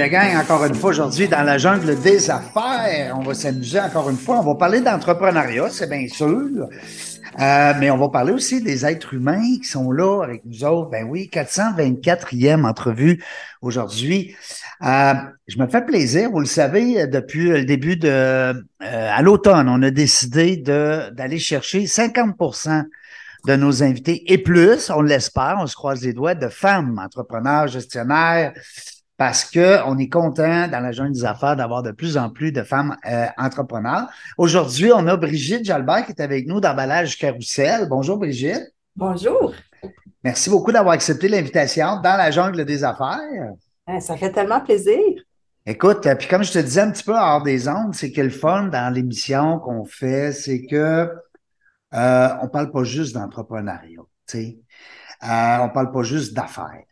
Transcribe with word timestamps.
La 0.00 0.08
gang, 0.08 0.34
encore 0.34 0.64
une 0.64 0.74
fois 0.74 0.90
aujourd'hui 0.90 1.28
dans 1.28 1.42
la 1.42 1.58
jungle 1.58 2.00
des 2.00 2.30
affaires. 2.30 3.14
On 3.18 3.22
va 3.22 3.34
s'amuser 3.34 3.80
encore 3.80 4.08
une 4.08 4.16
fois. 4.16 4.38
On 4.38 4.44
va 4.44 4.54
parler 4.54 4.80
d'entrepreneuriat, 4.80 5.68
c'est 5.68 5.90
bien 5.90 6.08
sûr. 6.08 6.68
Euh, 7.38 7.72
mais 7.78 7.90
on 7.90 7.98
va 7.98 8.08
parler 8.08 8.32
aussi 8.32 8.62
des 8.62 8.86
êtres 8.86 9.12
humains 9.12 9.58
qui 9.62 9.68
sont 9.68 9.92
là 9.92 10.22
avec 10.24 10.42
nous 10.46 10.64
autres. 10.64 10.88
Ben 10.88 11.06
oui, 11.06 11.28
424e 11.30 12.64
entrevue 12.64 13.22
aujourd'hui. 13.60 14.34
Euh, 14.82 15.12
je 15.46 15.58
me 15.58 15.66
fais 15.66 15.84
plaisir, 15.84 16.30
vous 16.30 16.40
le 16.40 16.46
savez, 16.46 17.06
depuis 17.06 17.50
le 17.50 17.66
début 17.66 17.96
de 17.96 18.08
euh, 18.08 18.54
à 18.80 19.20
l'automne, 19.20 19.68
on 19.68 19.82
a 19.82 19.90
décidé 19.90 20.56
d'aller 20.56 21.38
chercher 21.38 21.84
50% 21.84 22.84
de 23.46 23.56
nos 23.56 23.82
invités 23.82 24.32
et 24.32 24.38
plus, 24.38 24.88
on 24.88 25.02
l'espère, 25.02 25.56
on 25.58 25.66
se 25.66 25.74
croise 25.74 26.02
les 26.02 26.14
doigts, 26.14 26.34
de 26.34 26.48
femmes 26.48 26.98
entrepreneurs, 26.98 27.68
gestionnaires, 27.68 28.54
parce 29.20 29.44
que 29.44 29.86
on 29.86 29.98
est 29.98 30.08
content 30.08 30.66
dans 30.66 30.80
la 30.80 30.92
jungle 30.92 31.12
des 31.12 31.26
affaires 31.26 31.54
d'avoir 31.54 31.82
de 31.82 31.90
plus 31.90 32.16
en 32.16 32.30
plus 32.30 32.52
de 32.52 32.62
femmes 32.62 32.96
euh, 33.06 33.26
entrepreneurs. 33.36 34.08
Aujourd'hui, 34.38 34.92
on 34.94 35.06
a 35.08 35.14
Brigitte 35.18 35.62
Jalbert 35.62 36.06
qui 36.06 36.12
est 36.12 36.22
avec 36.22 36.46
nous 36.46 36.58
d'emballage 36.58 37.18
Carousel. 37.18 37.86
Bonjour 37.86 38.16
Brigitte. 38.16 38.72
Bonjour. 38.96 39.52
Merci 40.24 40.48
beaucoup 40.48 40.72
d'avoir 40.72 40.94
accepté 40.94 41.28
l'invitation 41.28 42.00
dans 42.00 42.16
la 42.16 42.30
jungle 42.30 42.64
des 42.64 42.82
affaires. 42.82 43.52
Hein, 43.86 44.00
ça 44.00 44.16
fait 44.16 44.32
tellement 44.32 44.62
plaisir. 44.62 44.98
Écoute, 45.66 46.06
euh, 46.06 46.14
puis 46.14 46.26
comme 46.26 46.42
je 46.42 46.52
te 46.52 46.58
disais 46.58 46.80
un 46.80 46.90
petit 46.90 47.04
peu 47.04 47.14
hors 47.14 47.42
des 47.42 47.68
ondes, 47.68 47.94
c'est 47.94 48.12
que 48.12 48.22
le 48.22 48.30
fun 48.30 48.68
dans 48.68 48.90
l'émission 48.90 49.58
qu'on 49.58 49.84
fait, 49.84 50.32
c'est 50.32 50.64
que 50.64 51.10
euh, 51.92 52.28
on 52.40 52.48
parle 52.48 52.70
pas 52.70 52.84
juste 52.84 53.12
d'entrepreneuriat, 53.12 54.00
tu 54.00 54.06
sais. 54.26 54.58
Euh, 55.24 55.58
on 55.60 55.68
parle 55.68 55.92
pas 55.92 56.04
juste 56.04 56.32
d'affaires. 56.32 56.84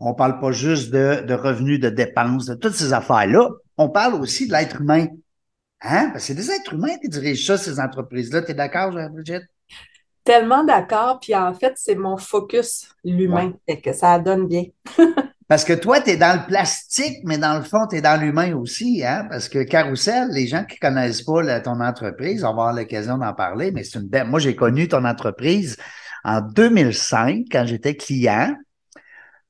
On 0.00 0.14
parle 0.14 0.38
pas 0.40 0.52
juste 0.52 0.90
de, 0.90 1.22
de 1.26 1.34
revenus, 1.34 1.80
de 1.80 1.88
dépenses, 1.88 2.46
de 2.46 2.54
toutes 2.54 2.74
ces 2.74 2.92
affaires-là. 2.92 3.48
On 3.76 3.88
parle 3.88 4.14
aussi 4.14 4.46
de 4.46 4.52
l'être 4.52 4.80
humain. 4.80 5.06
Hein? 5.82 6.10
Parce 6.12 6.14
que 6.14 6.20
c'est 6.20 6.34
des 6.34 6.50
êtres 6.50 6.74
humains 6.74 6.98
qui 7.00 7.08
dirigent 7.08 7.46
ça, 7.46 7.58
ces 7.58 7.80
entreprises-là. 7.80 8.42
Tu 8.42 8.50
es 8.52 8.54
d'accord, 8.54 8.92
Brigitte? 8.92 9.44
Tellement 10.24 10.64
d'accord. 10.64 11.20
Puis 11.20 11.34
en 11.34 11.54
fait, 11.54 11.74
c'est 11.76 11.94
mon 11.94 12.16
focus, 12.16 12.88
l'humain. 13.04 13.52
Fait 13.68 13.80
que 13.80 13.92
ça 13.92 14.18
donne 14.18 14.46
bien. 14.46 14.64
Parce 15.48 15.64
que 15.64 15.74
toi, 15.74 16.00
tu 16.00 16.10
es 16.10 16.16
dans 16.16 16.40
le 16.40 16.46
plastique, 16.46 17.18
mais 17.24 17.38
dans 17.38 17.56
le 17.56 17.62
fond, 17.62 17.86
tu 17.88 17.96
es 17.96 18.00
dans 18.00 18.20
l'humain 18.20 18.52
aussi, 18.56 19.04
hein? 19.04 19.28
Parce 19.30 19.48
que 19.48 19.62
Carousel, 19.62 20.28
les 20.32 20.48
gens 20.48 20.64
qui 20.64 20.76
connaissent 20.76 21.22
pas 21.22 21.60
ton 21.60 21.80
entreprise, 21.80 22.42
on 22.42 22.48
va 22.48 22.50
avoir 22.50 22.72
l'occasion 22.72 23.16
d'en 23.16 23.32
parler, 23.32 23.70
mais 23.70 23.84
c'est 23.84 24.00
une 24.00 24.08
belle. 24.08 24.26
Moi, 24.26 24.40
j'ai 24.40 24.56
connu 24.56 24.88
ton 24.88 25.04
entreprise 25.04 25.76
en 26.24 26.40
2005 26.40 27.44
quand 27.52 27.64
j'étais 27.64 27.94
client 27.94 28.56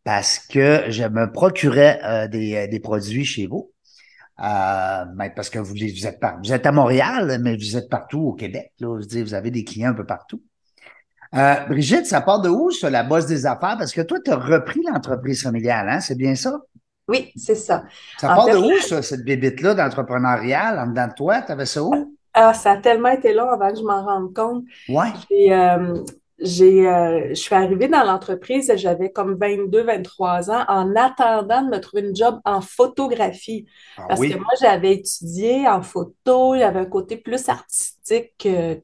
parce 0.07 0.39
que 0.39 0.85
je 0.89 1.03
me 1.03 1.33
procurais 1.33 1.99
euh, 2.05 2.29
des, 2.29 2.69
des, 2.69 2.79
produits 2.79 3.25
chez 3.25 3.49
vous. 3.49 3.73
Euh, 4.39 5.05
parce 5.35 5.51
que 5.51 5.59
vous, 5.59 5.75
vous, 5.75 6.07
êtes 6.07 6.21
par, 6.21 6.39
vous 6.41 6.53
êtes 6.53 6.65
à 6.65 6.71
Montréal, 6.71 7.41
mais 7.43 7.57
vous 7.57 7.77
êtes 7.77 7.91
partout 7.91 8.21
au 8.21 8.33
Québec. 8.33 8.71
Là, 8.79 9.01
je 9.01 9.07
dis, 9.07 9.21
vous 9.21 9.35
avez 9.35 9.51
des 9.51 9.65
clients 9.65 9.91
un 9.91 9.95
peu 9.95 10.07
partout. 10.07 10.41
Euh, 11.35 11.57
Brigitte, 11.69 12.07
ça 12.07 12.21
part 12.21 12.41
de 12.41 12.49
où, 12.49 12.71
ça, 12.71 12.89
la 12.89 13.03
bosse 13.03 13.27
des 13.27 13.47
affaires? 13.47 13.75
Parce 13.79 13.93
que 13.93 14.01
toi, 14.01 14.19
tu 14.25 14.31
as 14.31 14.37
repris 14.37 14.81
l'entreprise 14.87 15.43
familiale, 15.43 15.89
hein? 15.89 15.99
C'est 15.99 16.15
bien 16.15 16.37
ça? 16.37 16.57
Oui, 17.09 17.33
c'est 17.35 17.57
ça. 17.57 17.83
Ça 18.19 18.29
part 18.29 18.47
de 18.47 18.59
où, 18.59 18.79
ça, 18.83 19.03
cette 19.03 19.25
bébite-là 19.25 19.75
d'entrepreneurial 19.75 20.79
en 20.79 20.87
dedans 20.87 21.09
de 21.09 21.15
toi? 21.15 21.43
Tu 21.43 21.51
avais 21.51 21.67
ça 21.67 21.83
où? 21.83 22.17
Ah, 22.33 22.55
ça 22.55 22.73
a 22.73 22.77
tellement 22.77 23.09
été 23.09 23.35
long 23.35 23.51
avant 23.51 23.73
que 23.73 23.79
je 23.79 23.83
m'en 23.83 24.05
rende 24.05 24.33
compte. 24.33 24.63
Ouais. 24.89 25.09
J'ai, 25.29 25.53
euh, 25.53 26.05
j'ai, 26.39 26.89
euh, 26.89 27.29
je 27.31 27.35
suis 27.35 27.55
arrivée 27.55 27.89
dans 27.89 28.05
l'entreprise, 28.05 28.71
j'avais 28.77 29.11
comme 29.11 29.37
22, 29.39 29.83
23 29.83 30.51
ans, 30.51 30.65
en 30.69 30.95
attendant 30.95 31.63
de 31.63 31.71
me 31.71 31.81
trouver 31.81 32.03
une 32.03 32.15
job 32.15 32.39
en 32.45 32.61
photographie. 32.61 33.67
Ah, 33.97 34.05
Parce 34.09 34.21
oui? 34.21 34.31
que 34.33 34.39
moi, 34.39 34.53
j'avais 34.61 34.95
étudié 34.95 35.67
en 35.69 35.83
photo, 35.83 36.55
il 36.55 36.61
y 36.61 36.63
avait 36.63 36.81
un 36.81 36.85
côté 36.87 37.17
plus 37.17 37.49
artistique 37.49 38.35
que, 38.39 38.81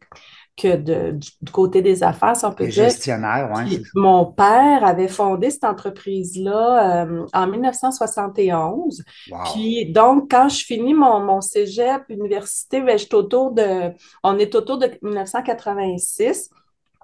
que 0.56 0.76
de, 0.76 1.12
du 1.42 1.52
côté 1.52 1.82
des 1.82 2.02
affaires, 2.02 2.36
si 2.36 2.44
on 2.44 2.52
peut 2.52 2.64
Les 2.64 2.70
dire. 2.70 2.84
gestionnaires, 2.84 3.50
ouais. 3.54 3.64
Puis 3.64 3.82
mon 3.94 4.26
père 4.32 4.84
avait 4.84 5.08
fondé 5.08 5.50
cette 5.50 5.64
entreprise-là 5.64 7.04
euh, 7.06 7.26
en 7.32 7.46
1971. 7.46 9.04
Wow. 9.30 9.38
Puis 9.52 9.92
donc, 9.92 10.30
quand 10.30 10.48
je 10.48 10.64
finis 10.64 10.94
mon, 10.94 11.20
mon 11.20 11.40
cégep, 11.40 12.02
université, 12.08 12.80
ben, 12.80 12.98
autour 13.12 13.52
de, 13.52 13.92
on 14.22 14.38
est 14.38 14.54
autour 14.54 14.78
de 14.78 14.90
1986. 15.02 16.50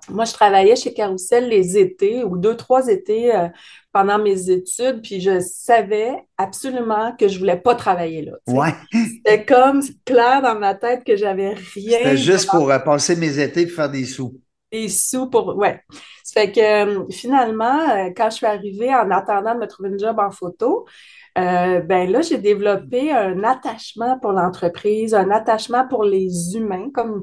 Moi, 0.09 0.25
je 0.25 0.33
travaillais 0.33 0.77
chez 0.77 0.93
Carousel 0.93 1.49
les 1.49 1.77
étés 1.77 2.25
ou 2.25 2.37
deux, 2.37 2.57
trois 2.57 2.89
étés 2.89 3.35
euh, 3.35 3.49
pendant 3.93 4.19
mes 4.19 4.51
études, 4.51 5.03
puis 5.03 5.21
je 5.21 5.41
savais 5.41 6.13
absolument 6.37 7.15
que 7.17 7.29
je 7.29 7.39
voulais 7.39 7.57
pas 7.57 7.75
travailler 7.75 8.23
là. 8.23 8.33
Ouais. 8.47 8.75
C'était 8.93 9.45
comme 9.45 9.83
clair 10.05 10.43
dans 10.43 10.59
ma 10.59 10.75
tête 10.75 11.05
que 11.05 11.17
j'avais 11.17 11.55
rien 11.75 11.99
C'était 11.99 12.17
juste 12.17 12.51
pour 12.51 12.71
euh, 12.71 12.79
passer 12.79 13.17
mes 13.17 13.39
étés 13.39 13.63
et 13.63 13.67
faire 13.67 13.91
des 13.91 14.05
sous. 14.05 14.35
Des 14.73 14.89
sous 14.89 15.29
pour. 15.29 15.57
Ouais. 15.57 15.81
Ça 16.25 16.41
fait 16.43 16.53
que 16.53 16.61
euh, 16.61 17.07
finalement, 17.11 17.79
euh, 17.91 18.11
quand 18.17 18.31
je 18.31 18.37
suis 18.37 18.47
arrivée 18.47 18.95
en 18.95 19.11
attendant 19.11 19.55
de 19.55 19.61
me 19.61 19.67
trouver 19.67 19.91
une 19.91 19.99
job 19.99 20.19
en 20.19 20.31
photo, 20.31 20.87
euh, 21.39 21.81
ben 21.81 22.11
là, 22.11 22.21
j'ai 22.21 22.39
développé 22.39 23.13
un 23.13 23.45
attachement 23.45 24.19
pour 24.19 24.33
l'entreprise, 24.33 25.15
un 25.15 25.31
attachement 25.31 25.87
pour 25.87 26.03
les 26.03 26.57
humains. 26.57 26.91
Comme 26.93 27.23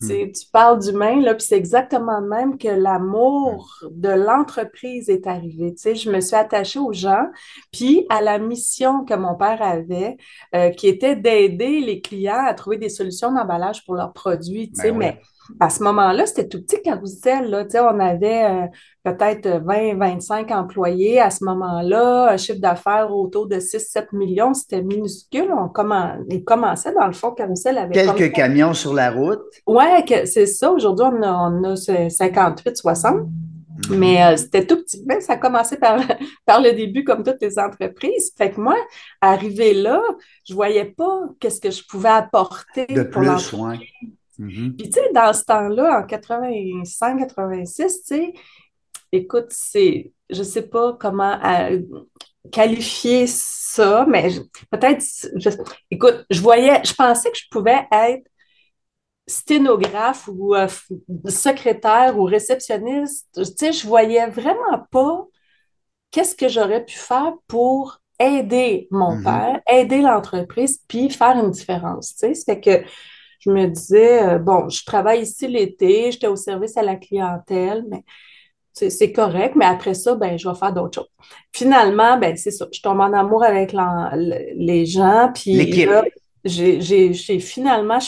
tu, 0.00 0.06
sais, 0.06 0.32
tu 0.32 0.46
parles 0.52 0.78
d'humains, 0.80 1.20
là, 1.20 1.34
puis 1.34 1.46
c'est 1.46 1.56
exactement 1.56 2.20
le 2.20 2.28
même 2.28 2.58
que 2.58 2.68
l'amour 2.68 3.82
de 3.90 4.10
l'entreprise 4.10 5.08
est 5.08 5.26
arrivé. 5.26 5.74
Tu 5.74 5.82
sais, 5.82 5.94
je 5.96 6.10
me 6.10 6.20
suis 6.20 6.36
attachée 6.36 6.78
aux 6.78 6.92
gens, 6.92 7.26
puis 7.72 8.06
à 8.08 8.20
la 8.20 8.38
mission 8.38 9.04
que 9.04 9.14
mon 9.14 9.34
père 9.34 9.60
avait, 9.62 10.16
euh, 10.54 10.70
qui 10.70 10.86
était 10.86 11.16
d'aider 11.16 11.80
les 11.80 12.00
clients 12.00 12.44
à 12.46 12.54
trouver 12.54 12.76
des 12.76 12.90
solutions 12.90 13.32
d'emballage 13.32 13.84
pour 13.84 13.94
leurs 13.96 14.12
produits. 14.12 14.70
Tu 14.70 14.80
sais, 14.82 14.92
Ben 14.92 14.96
oui. 14.96 15.06
mais 15.06 15.20
à 15.60 15.70
ce 15.70 15.82
moment-là, 15.82 16.26
c'était 16.26 16.48
tout 16.48 16.60
petit 16.62 16.80
Carousel. 16.82 17.50
Là. 17.50 17.64
On 17.74 18.00
avait 18.00 18.44
euh, 18.44 18.66
peut-être 19.04 19.46
20-25 19.64 20.52
employés 20.52 21.20
à 21.20 21.30
ce 21.30 21.44
moment-là, 21.44 22.32
un 22.32 22.36
chiffre 22.36 22.60
d'affaires 22.60 23.12
autour 23.14 23.46
de 23.46 23.56
6-7 23.56 24.08
millions, 24.12 24.54
c'était 24.54 24.82
minuscule. 24.82 25.50
On 25.52 25.66
commen- 25.68 26.24
il 26.28 26.44
commençait, 26.44 26.92
dans 26.92 27.06
le 27.06 27.12
fond, 27.12 27.30
Carousel 27.32 27.78
avec 27.78 27.94
Quelques 27.94 28.16
comme- 28.18 28.30
camions 28.32 28.74
sur 28.74 28.92
la 28.94 29.10
route. 29.10 29.42
Que- 30.08 30.26
c'est 30.26 30.46
ça. 30.46 30.70
Aujourd'hui, 30.72 31.06
on 31.06 31.22
a, 31.22 31.32
on 31.50 31.64
a 31.64 31.76
ce 31.76 32.08
58-60. 32.08 33.26
Mais 33.90 34.24
euh, 34.24 34.36
c'était 34.38 34.66
tout 34.66 34.76
petit. 34.82 35.02
Mais 35.06 35.20
ça 35.20 35.34
a 35.34 35.36
commencé 35.36 35.76
par, 35.76 35.98
par 36.46 36.60
le 36.62 36.72
début, 36.72 37.04
comme 37.04 37.22
toutes 37.22 37.40
les 37.42 37.58
entreprises. 37.58 38.32
Fait 38.36 38.50
que 38.50 38.58
moi, 38.60 38.74
arrivé 39.20 39.74
là, 39.74 40.00
je 40.48 40.54
voyais 40.54 40.86
pas 40.86 41.20
qu'est-ce 41.38 41.60
que 41.60 41.70
je 41.70 41.82
pouvais 41.86 42.08
apporter 42.08 42.86
De 42.86 43.02
pour 43.02 43.20
plus, 43.20 43.26
l'entreprise. 43.28 43.88
Mhm. 44.38 44.76
Puis, 44.78 44.90
tu 44.90 44.94
sais, 45.00 45.12
dans 45.14 45.32
ce 45.32 45.44
temps-là, 45.44 46.00
en 46.00 46.06
85-86, 46.06 48.02
tu 48.02 48.16
sais, 48.16 48.34
écoute, 49.12 49.46
c'est, 49.50 50.12
je 50.30 50.42
sais 50.42 50.62
pas 50.68 50.94
comment 51.00 51.40
euh, 51.44 51.80
qualifier 52.52 53.26
ça, 53.26 54.06
mais 54.08 54.30
peut-être, 54.70 55.04
écoute, 55.90 56.24
je 56.30 56.40
voyais, 56.40 56.82
je 56.84 56.94
pensais 56.94 57.30
que 57.30 57.38
je 57.38 57.48
pouvais 57.50 57.86
être 57.92 58.26
sténographe 59.26 60.28
ou 60.28 60.54
euh, 60.54 60.68
secrétaire 61.28 62.18
ou 62.18 62.24
réceptionniste. 62.24 63.28
Tu 63.34 63.44
sais, 63.44 63.72
je 63.72 63.86
voyais 63.86 64.26
vraiment 64.28 64.78
pas 64.90 65.24
qu'est-ce 66.10 66.36
que 66.36 66.48
j'aurais 66.48 66.84
pu 66.84 66.96
faire 66.96 67.34
pour 67.48 68.00
aider 68.20 68.88
mon 68.90 69.16
Mhm. 69.16 69.22
père, 69.24 69.60
aider 69.68 70.02
l'entreprise, 70.02 70.80
puis 70.88 71.10
faire 71.10 71.36
une 71.38 71.50
différence. 71.52 72.16
Tu 72.16 72.28
sais, 72.28 72.34
ça 72.34 72.54
fait 72.54 72.60
que 72.60 72.84
je 73.46 73.50
me 73.50 73.66
disais, 73.66 74.22
euh, 74.22 74.38
bon, 74.38 74.68
je 74.68 74.84
travaille 74.84 75.22
ici 75.22 75.46
l'été, 75.46 76.10
j'étais 76.10 76.26
au 76.26 76.36
service 76.36 76.76
à 76.76 76.82
la 76.82 76.96
clientèle, 76.96 77.84
mais 77.88 78.04
c'est 78.72 79.12
correct, 79.12 79.54
mais 79.56 79.64
après 79.64 79.94
ça, 79.94 80.14
ben, 80.16 80.38
je 80.38 80.48
vais 80.48 80.54
faire 80.54 80.72
d'autres 80.72 81.00
choses. 81.00 81.10
Finalement, 81.52 82.18
ben, 82.18 82.36
c'est 82.36 82.50
ça, 82.50 82.66
je 82.70 82.80
tombe 82.82 83.00
en 83.00 83.12
amour 83.12 83.42
avec 83.42 83.74
les 84.12 84.84
gens, 84.84 85.30
puis 85.34 85.86
là, 85.86 86.04
j'ai, 86.46 86.80
j'ai, 86.80 87.12
j'ai 87.12 87.40
finalement, 87.40 87.98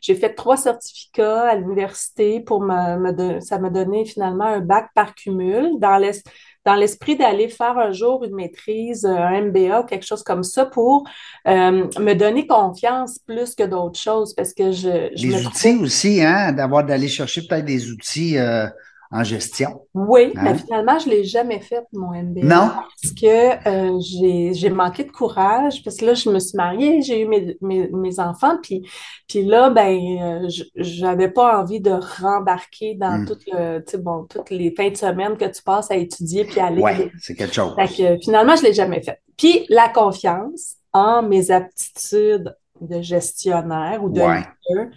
j'ai 0.00 0.14
fait 0.14 0.34
trois 0.34 0.56
certificats 0.56 1.48
à 1.48 1.54
l'université 1.56 2.40
pour 2.40 2.60
me, 2.62 2.98
me 2.98 3.40
ça 3.40 3.58
m'a 3.58 3.70
donné 3.70 4.04
finalement 4.04 4.44
un 4.46 4.60
bac 4.60 4.90
par 4.94 5.14
cumul 5.14 5.78
dans 5.78 5.98
l'es- 5.98 6.22
dans 6.64 6.74
l'esprit 6.74 7.16
d'aller 7.16 7.48
faire 7.48 7.78
un 7.78 7.92
jour 7.92 8.24
une 8.24 8.34
maîtrise, 8.34 9.04
un 9.06 9.30
MBA 9.42 9.80
ou 9.80 9.84
quelque 9.84 10.04
chose 10.06 10.22
comme 10.22 10.42
ça 10.42 10.66
pour 10.66 11.04
euh, 11.46 11.86
me 11.98 12.14
donner 12.14 12.46
confiance 12.46 13.18
plus 13.20 13.54
que 13.54 13.62
d'autres 13.64 13.98
choses 13.98 14.34
parce 14.34 14.52
que 14.54 14.70
je, 14.72 15.10
je 15.16 15.26
Les 15.26 15.30
me 15.30 15.38
outils 15.46 15.76
aussi, 15.76 16.22
hein, 16.22 16.52
d'avoir 16.52 16.84
d'aller 16.84 17.08
chercher 17.08 17.42
peut-être 17.46 17.64
des 17.64 17.90
outils 17.90 18.38
euh, 18.38 18.66
en 19.10 19.24
gestion. 19.24 19.86
Oui, 19.94 20.32
mais 20.42 20.50
Hein? 20.50 20.54
finalement, 20.54 20.98
je 20.98 21.08
ne 21.08 21.14
l'ai 21.14 21.24
jamais 21.24 21.60
fait, 21.60 21.82
mon 21.92 22.12
MBA, 22.12 22.42
Non? 22.44 22.70
parce 22.72 23.14
que 23.14 23.68
euh, 23.68 23.98
j'ai, 24.00 24.52
j'ai 24.54 24.70
manqué 24.70 25.04
de 25.04 25.10
courage, 25.10 25.82
parce 25.82 25.96
que 25.96 26.04
là, 26.04 26.14
je 26.14 26.28
me 26.30 26.38
suis 26.38 26.56
mariée, 26.56 27.02
j'ai 27.02 27.22
eu 27.22 27.26
mes, 27.26 27.56
mes, 27.62 27.88
mes 27.88 28.20
enfants, 28.20 28.58
puis, 28.62 28.86
puis 29.28 29.42
là, 29.44 29.70
ben, 29.70 29.98
euh, 30.44 30.48
je 30.48 30.64
j'avais 30.76 31.30
pas 31.30 31.60
envie 31.60 31.80
de 31.80 31.92
rembarquer 32.22 32.94
dans 32.94 33.18
Hmm. 33.18 33.24
tout 33.24 33.38
le, 33.50 33.96
bon, 33.98 34.26
toutes 34.28 34.50
les 34.50 34.74
fins 34.74 34.90
de 34.90 34.96
semaine 34.96 35.36
que 35.36 35.46
tu 35.46 35.62
passes 35.62 35.90
à 35.90 35.96
étudier 35.96 36.44
puis 36.44 36.60
à 36.60 36.70
Ouais, 36.70 36.94
lire. 36.96 37.10
c'est 37.18 37.34
quelque 37.34 37.54
chose. 37.54 37.74
Fait 37.76 37.88
que 37.88 38.18
finalement, 38.22 38.56
je 38.56 38.62
ne 38.62 38.66
l'ai 38.68 38.74
jamais 38.74 39.02
fait. 39.02 39.20
Puis 39.36 39.64
la 39.68 39.88
confiance 39.88 40.76
en 40.92 41.22
mes 41.22 41.50
aptitudes 41.50 42.54
de 42.80 43.00
gestionnaire 43.02 44.02
ou 44.04 44.08
de 44.10 44.20
Ouais. 44.20 44.42
leader 44.70 44.90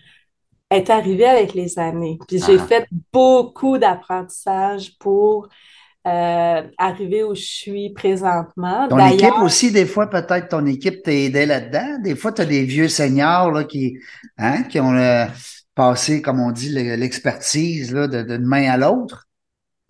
est 0.71 0.89
arrivée 0.89 1.25
avec 1.25 1.53
les 1.53 1.77
années. 1.77 2.17
Puis 2.27 2.39
j'ai 2.45 2.57
Ah. 2.59 2.63
fait 2.65 2.87
beaucoup 3.13 3.77
d'apprentissage 3.77 4.97
pour 4.99 5.47
euh, 6.07 6.61
arriver 6.79 7.23
où 7.23 7.35
je 7.35 7.43
suis 7.43 7.93
présentement. 7.93 8.87
Ton 8.89 9.05
équipe 9.05 9.35
aussi, 9.43 9.71
des 9.71 9.85
fois, 9.85 10.09
peut-être 10.09 10.47
ton 10.49 10.65
équipe 10.65 11.03
t'a 11.03 11.11
aidé 11.11 11.45
là-dedans. 11.45 11.99
Des 12.01 12.15
fois, 12.15 12.31
tu 12.31 12.41
as 12.41 12.45
des 12.45 12.63
vieux 12.63 12.87
seniors 12.87 13.51
là, 13.51 13.65
qui, 13.65 13.99
hein, 14.39 14.63
qui 14.63 14.79
ont 14.79 14.95
euh, 14.95 15.25
passé, 15.75 16.21
comme 16.23 16.39
on 16.39 16.49
dit, 16.51 16.69
le- 16.73 16.95
l'expertise 16.95 17.93
d'une 17.93 18.45
main 18.45 18.71
à 18.71 18.77
l'autre. 18.77 19.27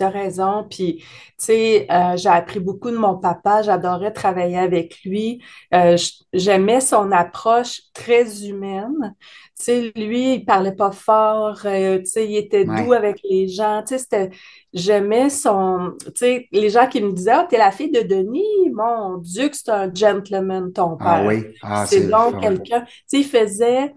T'as 0.02 0.10
raison. 0.10 0.66
Puis, 0.70 0.98
tu 1.00 1.06
sais, 1.38 1.88
euh, 1.92 2.18
j'ai 2.18 2.30
appris 2.30 2.60
beaucoup 2.60 2.90
de 2.92 2.98
mon 2.98 3.18
papa. 3.18 3.62
J'adorais 3.62 4.12
travailler 4.14 4.58
avec 4.58 5.04
lui. 5.06 5.44
Euh, 5.74 5.98
j'aimais 6.34 6.82
son 6.82 7.12
approche 7.12 7.82
très 7.94 8.46
humaine. 8.48 9.16
Tu 9.58 9.64
sais, 9.66 9.92
lui, 9.96 10.36
il 10.36 10.46
parlait 10.46 10.72
pas 10.76 10.92
fort. 10.92 11.60
euh, 11.66 12.00
tu 12.00 12.06
sais, 12.06 12.28
il 12.28 12.36
était 12.38 12.66
doux 12.66 12.94
avec 12.94 13.20
les 13.30 13.48
gens. 13.48 13.82
Tu 13.84 13.96
sais, 13.96 14.00
c'était, 14.00 14.30
j'aimais 14.74 15.30
son, 15.30 15.94
tu 16.06 16.12
sais, 16.16 16.48
les 16.52 16.70
gens 16.70 16.88
qui 16.88 17.02
me 17.02 17.12
disaient, 17.14 17.32
ah, 17.32 17.48
t'es 17.50 17.58
la 17.58 17.72
fille 17.72 17.92
de 17.92 18.02
Denis? 18.02 18.70
Mon 18.74 19.18
Dieu, 19.18 19.50
que 19.50 19.56
c'est 19.58 19.70
un 19.72 19.94
gentleman, 19.94 20.72
ton 20.74 20.98
Ah 21.00 21.20
père. 21.22 21.22
oui, 21.22 21.54
ah, 21.62 21.86
C'est 21.86 22.02
c'est 22.02 22.08
donc 22.10 22.40
quelqu'un, 22.42 22.82
tu 22.82 22.88
sais, 23.08 23.20
il 23.20 23.26
faisait, 23.26 23.94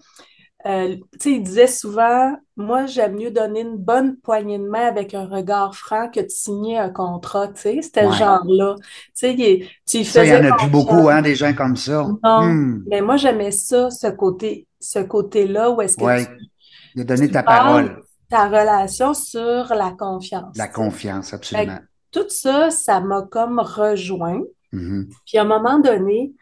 euh, 0.67 0.97
tu 1.13 1.19
sais, 1.21 1.33
il 1.33 1.43
disait 1.43 1.67
souvent, 1.67 2.37
moi, 2.57 2.87
j'aime 2.87 3.17
mieux 3.17 3.31
donner 3.31 3.61
une 3.61 3.77
bonne 3.77 4.17
poignée 4.19 4.59
de 4.59 4.67
main 4.69 4.87
avec 4.87 5.15
un 5.15 5.27
regard 5.27 5.75
franc 5.77 6.11
que 6.11 6.21
de 6.21 6.29
signer 6.29 6.79
un 6.79 6.91
contrat, 6.91 7.49
tu 7.49 7.61
sais, 7.61 7.83
c'était 7.83 8.07
le 8.07 8.11
Ouais. 8.11 8.17
genre-là. 8.17 8.77
Tu 8.79 8.85
sais, 9.15 9.35
il- 9.35 9.69
tu 9.87 10.05
Ça, 10.05 10.25
il 10.25 10.29
y 10.31 10.37
en 10.37 10.45
a 10.45 10.53
plus 10.53 10.69
beaucoup, 10.71 11.09
hein, 11.09 11.23
des 11.23 11.35
gens 11.35 11.55
comme 11.55 11.77
ça. 11.77 12.05
Non, 12.23 12.53
Hmm. 12.53 12.83
mais 12.87 13.01
moi, 13.03 13.17
j'aimais 13.17 13.51
ça, 13.51 13.91
ce 13.91 14.07
côté, 14.09 14.67
ce 14.81 14.99
côté-là 15.01 15.71
où 15.71 15.81
est-ce 15.83 15.97
que 15.97 16.07
Ouais, 16.07 16.27
tu, 16.27 16.51
de 16.97 17.03
donner 17.03 17.27
tu 17.27 17.33
ta 17.33 17.43
parole, 17.43 18.03
ta 18.31 18.49
relation 18.49 19.15
sur 19.15 19.75
la 19.75 19.93
confiance, 19.93 20.57
la 20.57 20.69
confiance, 20.69 21.33
Fait 21.53 21.67
absolument. 21.67 21.81
tout 22.13 22.29
ça, 22.31 22.71
ça 22.71 23.01
m'a 23.01 23.23
comme 23.23 23.61
rejoint. 23.61 24.43
Mhm. 24.73 25.17
Puis 25.27 25.39
à 25.39 25.43
un 25.43 25.45
moment 25.45 25.79
donné, 25.79 26.33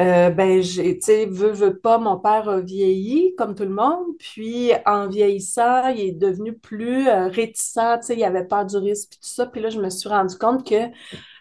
Euh, 0.00 0.30
ben, 0.30 0.62
j'ai, 0.62 0.94
tu 0.98 1.04
sais, 1.06 1.26
veux, 1.26 1.50
veux 1.52 1.78
pas, 1.78 1.98
mon 1.98 2.18
père 2.18 2.48
a 2.48 2.60
vieilli 2.60 3.34
comme 3.36 3.54
tout 3.54 3.64
le 3.64 3.68
monde, 3.70 4.06
puis 4.18 4.72
en 4.86 5.08
vieillissant, 5.08 5.88
il 5.88 6.00
est 6.00 6.12
devenu 6.12 6.54
plus 6.58 7.06
euh, 7.06 7.28
réticent, 7.28 7.74
tu 8.00 8.06
sais, 8.06 8.16
il 8.16 8.24
avait 8.24 8.46
peur 8.46 8.64
du 8.64 8.78
risque, 8.78 9.10
puis 9.10 9.18
tout 9.20 9.28
ça, 9.28 9.44
puis 9.46 9.60
là, 9.60 9.68
je 9.68 9.78
me 9.78 9.90
suis 9.90 10.08
rendu 10.08 10.38
compte 10.38 10.66
que, 10.66 10.86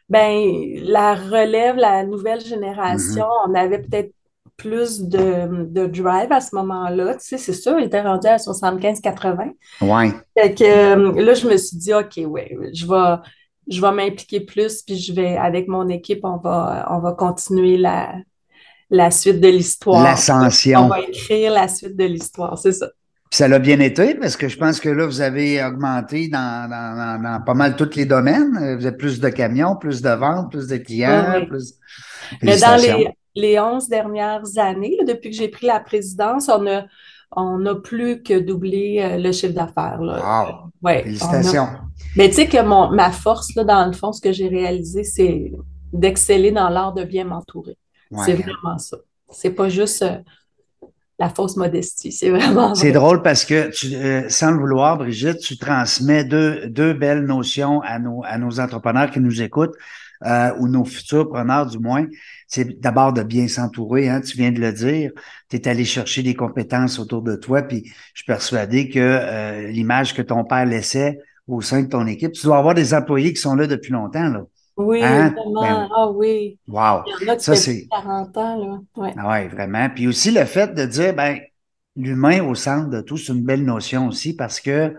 ben, 0.09 0.73
la 0.83 1.15
relève, 1.15 1.75
la 1.77 2.03
nouvelle 2.05 2.41
génération, 2.41 3.25
Mhm. 3.25 3.51
on 3.51 3.55
avait 3.55 3.79
peut-être 3.81 4.13
plus 4.57 5.01
de, 5.03 5.65
de 5.65 5.85
drive 5.87 6.31
à 6.31 6.41
ce 6.41 6.55
moment-là, 6.55 7.15
tu 7.15 7.21
sais, 7.25 7.37
c'est 7.37 7.53
sûr, 7.53 7.79
il 7.79 7.85
était 7.85 8.01
rendu 8.01 8.27
à 8.27 8.37
75-80, 8.39 9.53
Ouais. 9.81 10.11
fait 10.37 10.53
que 10.55 10.63
euh, 10.63 11.21
là, 11.21 11.33
je 11.33 11.47
me 11.47 11.57
suis 11.57 11.77
dit, 11.77 11.93
OK, 11.93 12.17
ouais, 12.27 12.57
je 12.73 12.85
vais, 12.87 13.15
je 13.69 13.81
vais 13.81 13.91
m'impliquer 13.91 14.41
plus, 14.41 14.81
puis 14.83 14.97
je 14.97 15.13
vais, 15.13 15.37
avec 15.37 15.67
mon 15.67 15.87
équipe, 15.89 16.21
on 16.23 16.37
va, 16.37 16.87
on 16.91 16.99
va 16.99 17.13
continuer 17.13 17.77
la, 17.77 18.13
la 18.89 19.11
suite 19.11 19.39
de 19.39 19.47
l'histoire. 19.47 20.01
On 20.01 20.03
L'ascension. 20.03 20.87
va 20.87 21.01
écrire 21.01 21.51
la 21.53 21.67
suite 21.67 21.95
de 21.95 22.05
l'histoire, 22.05 22.57
c'est 22.57 22.71
ça. 22.73 22.87
Puis 23.29 23.37
ça 23.37 23.47
l'a 23.47 23.59
bien 23.59 23.79
été 23.79 24.15
parce 24.15 24.35
que 24.35 24.47
je 24.47 24.57
pense 24.57 24.79
que 24.79 24.89
là, 24.89 25.05
vous 25.05 25.21
avez 25.21 25.63
augmenté 25.63 26.29
dans, 26.29 26.67
dans, 26.67 26.95
dans, 26.97 27.21
dans 27.21 27.41
pas 27.43 27.53
mal 27.53 27.75
tous 27.75 27.95
les 27.95 28.05
domaines. 28.05 28.53
Vous 28.79 28.85
avez 28.87 28.97
plus 28.97 29.19
de 29.19 29.29
camions, 29.29 29.75
plus 29.75 30.01
de 30.01 30.09
ventes, 30.09 30.49
plus 30.51 30.67
de 30.67 30.77
clients, 30.77 31.35
Oui, 31.35 31.45
plus. 31.45 31.75
Mais 32.41 32.57
dans 32.57 32.75
les, 32.81 33.07
les 33.35 33.59
11 33.59 33.87
dernières 33.87 34.41
années, 34.57 34.97
là, 34.99 35.13
depuis 35.13 35.29
que 35.29 35.35
j'ai 35.35 35.47
pris 35.49 35.67
la 35.67 35.79
présidence, 35.79 36.49
on 36.49 36.65
a, 36.65 36.85
on 37.35 37.63
a 37.67 37.75
plus 37.75 38.23
que 38.23 38.39
doublé 38.39 38.99
euh, 38.99 39.17
le 39.17 39.31
chiffre 39.31 39.53
d'affaires, 39.53 40.01
là. 40.01 40.47
Wow. 40.47 40.71
Ouais, 40.81 40.95
on 40.95 40.99
a. 40.99 41.03
Félicitations. 41.03 41.67
Mais 42.15 42.29
tu 42.29 42.35
sais 42.35 42.47
que 42.47 42.63
mon, 42.63 42.89
ma 42.89 43.11
force, 43.11 43.53
là, 43.55 43.63
dans 43.63 43.85
le 43.85 43.93
fond, 43.93 44.11
ce 44.11 44.21
que 44.21 44.31
j'ai 44.31 44.47
réalisé, 44.47 45.03
c'est 45.03 45.51
d'exceller 45.93 46.51
dans 46.51 46.69
l'art 46.69 46.93
de 46.93 47.03
bien 47.03 47.25
m'entourer. 47.25 47.77
C'est 48.25 48.33
vraiment 48.33 48.77
ça. 48.77 48.97
C'est 49.31 49.51
pas 49.51 49.69
juste 49.69 50.01
euh, 50.01 50.17
la 51.19 51.29
fausse 51.29 51.57
modestie, 51.57 52.11
c'est 52.11 52.29
vraiment 52.29 52.73
C'est 52.73 52.89
vrai. 52.89 52.99
drôle 52.99 53.21
parce 53.21 53.45
que, 53.45 53.69
tu, 53.69 53.93
euh, 53.93 54.27
sans 54.29 54.51
le 54.51 54.57
vouloir, 54.57 54.97
Brigitte, 54.97 55.39
tu 55.39 55.57
transmets 55.57 56.23
deux, 56.23 56.67
deux 56.67 56.93
belles 56.93 57.25
notions 57.25 57.81
à 57.81 57.99
nos, 57.99 58.23
à 58.23 58.37
nos 58.37 58.59
entrepreneurs 58.59 59.11
qui 59.11 59.19
nous 59.19 59.41
écoutent, 59.41 59.75
euh, 60.25 60.51
ou 60.59 60.67
nos 60.67 60.83
futurs 60.85 61.29
preneurs 61.29 61.65
du 61.65 61.77
moins. 61.77 62.05
C'est 62.47 62.79
d'abord 62.81 63.13
de 63.13 63.23
bien 63.23 63.47
s'entourer, 63.47 64.09
hein, 64.09 64.21
tu 64.21 64.37
viens 64.37 64.51
de 64.51 64.59
le 64.59 64.73
dire. 64.73 65.11
Tu 65.49 65.57
es 65.57 65.67
allé 65.67 65.85
chercher 65.85 66.23
des 66.23 66.33
compétences 66.35 66.99
autour 66.99 67.21
de 67.21 67.35
toi, 67.35 67.61
puis 67.61 67.83
je 67.85 68.21
suis 68.21 68.25
persuadé 68.25 68.89
que 68.89 68.99
euh, 68.99 69.67
l'image 69.67 70.13
que 70.13 70.21
ton 70.21 70.43
père 70.43 70.65
laissait 70.65 71.19
au 71.47 71.61
sein 71.61 71.83
de 71.83 71.87
ton 71.87 72.05
équipe, 72.07 72.31
tu 72.31 72.45
dois 72.45 72.57
avoir 72.57 72.75
des 72.75 72.93
employés 72.93 73.33
qui 73.33 73.41
sont 73.41 73.55
là 73.55 73.65
depuis 73.67 73.91
longtemps, 73.91 74.29
là. 74.29 74.43
Oui, 74.79 75.01
Hein? 75.03 75.29
vraiment. 75.31 75.61
Ben, 75.61 75.89
Ah 75.95 76.09
oui. 76.11 76.57
wow. 76.67 77.03
Il 77.05 77.27
y 77.27 77.29
en 77.29 77.33
a 77.35 77.39
Ça, 77.39 77.55
c'est. 77.55 77.83
de 77.83 77.87
40 77.89 78.37
ans, 78.37 78.57
là. 78.57 78.79
Ouais. 79.03 79.13
Ah 79.17 79.29
ouais, 79.29 79.47
vraiment. 79.47 79.89
Puis 79.89 80.07
aussi 80.07 80.31
le 80.31 80.45
fait 80.45 80.73
de 80.73 80.85
dire, 80.85 81.13
ben, 81.13 81.39
l'humain 81.95 82.41
au 82.43 82.55
centre 82.55 82.89
de 82.89 83.01
tout, 83.01 83.17
c'est 83.17 83.33
une 83.33 83.43
belle 83.43 83.65
notion 83.65 84.07
aussi 84.07 84.35
parce 84.35 84.59
que 84.59 84.95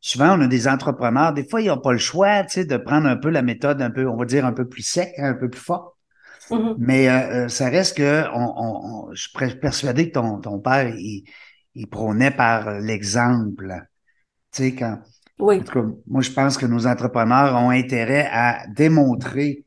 souvent, 0.00 0.38
on 0.38 0.42
a 0.42 0.46
des 0.46 0.68
entrepreneurs, 0.68 1.34
des 1.34 1.46
fois, 1.48 1.60
ils 1.60 1.68
n'ont 1.68 1.78
pas 1.80 1.92
le 1.92 1.98
choix, 1.98 2.42
tu 2.44 2.50
sais, 2.54 2.64
de 2.64 2.76
prendre 2.76 3.06
un 3.08 3.16
peu 3.16 3.30
la 3.30 3.42
méthode 3.42 3.82
un 3.82 3.90
peu, 3.90 4.06
on 4.08 4.16
va 4.16 4.24
dire, 4.24 4.46
un 4.46 4.52
peu 4.52 4.68
plus 4.68 4.82
sec, 4.82 5.12
un 5.18 5.34
peu 5.34 5.50
plus 5.50 5.60
forte. 5.60 5.94
Mhm. 6.50 6.76
Mais 6.78 7.08
euh, 7.10 7.44
euh, 7.46 7.48
ça 7.48 7.68
reste 7.68 7.96
que 7.98 8.24
on, 8.34 8.54
on- 8.56 9.08
on- 9.10 9.14
je 9.14 9.28
suis 9.28 9.56
persuadé 9.60 10.08
que 10.08 10.14
ton, 10.14 10.38
ton 10.40 10.58
père, 10.60 10.88
il, 10.96 11.24
il 11.74 11.86
prônait 11.88 12.30
par 12.30 12.80
l'exemple. 12.80 13.82
Tu 14.52 14.62
sais, 14.64 14.74
quand, 14.74 15.00
en 15.58 15.62
Oui. 15.62 15.64
tout 15.64 15.72
cas, 15.72 15.88
moi, 16.06 16.22
je 16.22 16.30
pense 16.30 16.56
que 16.58 16.66
nos 16.66 16.86
entrepreneurs 16.86 17.54
ont 17.56 17.70
intérêt 17.70 18.28
à 18.32 18.66
démontrer 18.68 19.64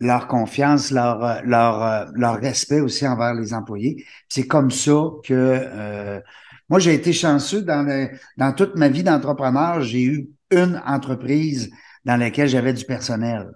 leur 0.00 0.28
confiance, 0.28 0.90
leur, 0.90 1.24
euh, 1.24 1.40
leur, 1.44 1.82
euh, 1.82 2.06
leur 2.14 2.36
respect 2.40 2.80
aussi 2.80 3.06
envers 3.06 3.34
les 3.34 3.54
employés. 3.54 4.04
C'est 4.28 4.46
comme 4.46 4.70
ça 4.70 4.92
que 5.24 5.34
euh, 5.34 6.20
moi, 6.68 6.78
j'ai 6.80 6.94
été 6.94 7.12
chanceux 7.12 7.62
dans, 7.62 7.82
le, 7.82 8.10
dans 8.38 8.52
toute 8.54 8.76
ma 8.76 8.88
vie 8.88 9.02
d'entrepreneur. 9.04 9.82
J'ai 9.82 10.02
eu 10.04 10.30
une 10.52 10.82
entreprise 10.86 11.70
dans 12.04 12.16
laquelle 12.18 12.48
j'avais 12.48 12.72
du 12.74 12.84
personnel. 12.84 13.50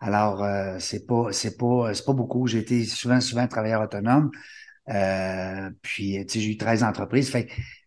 Alors, 0.00 0.42
euh, 0.44 0.78
c'est 0.78 1.06
pas, 1.06 1.32
c'est 1.32 1.56
pas, 1.56 1.94
c'est 1.94 2.04
pas 2.04 2.12
beaucoup. 2.12 2.46
J'ai 2.46 2.58
été 2.58 2.84
souvent, 2.84 3.20
souvent 3.20 3.46
travailleur 3.48 3.82
autonome. 3.82 4.30
Euh, 4.90 5.70
puis, 5.82 6.24
tu 6.26 6.34
sais, 6.34 6.40
j'ai 6.40 6.52
eu 6.52 6.56
13 6.58 6.82
entreprises. 6.84 7.30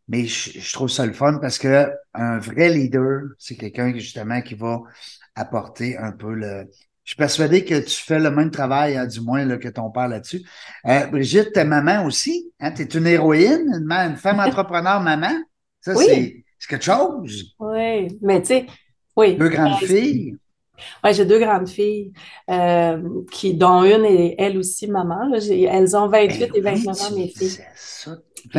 Mais 0.10 0.26
je, 0.26 0.60
je 0.60 0.74
trouve 0.74 0.90
ça 0.90 1.06
le 1.06 1.14
fun 1.14 1.38
parce 1.40 1.58
que 1.58 1.90
un 2.14 2.40
vrai 2.40 2.70
leader, 2.70 3.22
c'est 3.38 3.56
quelqu'un 3.56 3.94
justement 3.94 4.42
qui 4.42 4.56
va 4.56 4.82
apporter 5.36 5.98
un 5.98 6.12
peu 6.12 6.34
le. 6.34 6.66
Je 7.06 7.12
suis 7.14 7.18
persuadé 7.18 7.66
que 7.66 7.80
tu 7.80 7.96
fais 8.04 8.20
le 8.20 8.30
même 8.30 8.52
travail, 8.52 8.96
hein, 8.96 9.08
du 9.08 9.20
moins, 9.22 9.44
là, 9.44 9.58
que 9.58 9.68
ton 9.70 9.90
père 9.90 10.08
là-dessus. 10.08 10.44
Euh, 10.86 11.08
Brigitte, 11.08 11.54
ta 11.54 11.66
maman 11.66 12.06
aussi, 12.06 12.52
hein, 12.60 12.72
tu 12.72 12.84
es 12.84 12.86
une 12.86 13.08
héroïne, 13.08 13.68
une, 13.82 13.92
une 13.92 14.16
femme 14.16 14.40
entrepreneur 14.48 15.02
maman. 15.02 15.32
Ça, 15.82 15.94
Oui. 15.96 16.44
c'est 16.60 16.68
quelque 16.70 16.84
chose. 16.86 17.56
Oui. 17.60 18.16
Mais 18.22 18.42
tu 18.42 18.48
sais, 18.48 18.66
oui. 19.16 19.38
Deux 19.38 19.50
grandes 19.50 19.82
Euh, 19.82 19.88
filles. 19.88 20.36
Ouais, 21.04 21.14
j'ai 21.14 21.26
deux 21.26 21.40
grandes 21.40 21.68
filles, 21.68 22.14
euh, 22.50 23.02
qui, 23.32 23.54
dont 23.56 23.84
une 23.84 24.06
est 24.06 24.36
elle 24.38 24.58
aussi 24.58 24.88
maman. 24.88 25.28
là. 25.30 25.40
Elles 25.40 25.98
ont 25.98 26.08
28 26.08 26.52
Ben 26.52 26.52
et 26.56 26.62
29 26.62 26.98
oui, 26.98 27.04
ans, 27.04 27.16
mes 27.16 27.22
me 27.24 27.28
filles. 27.28 27.60
ça. 27.76 28.12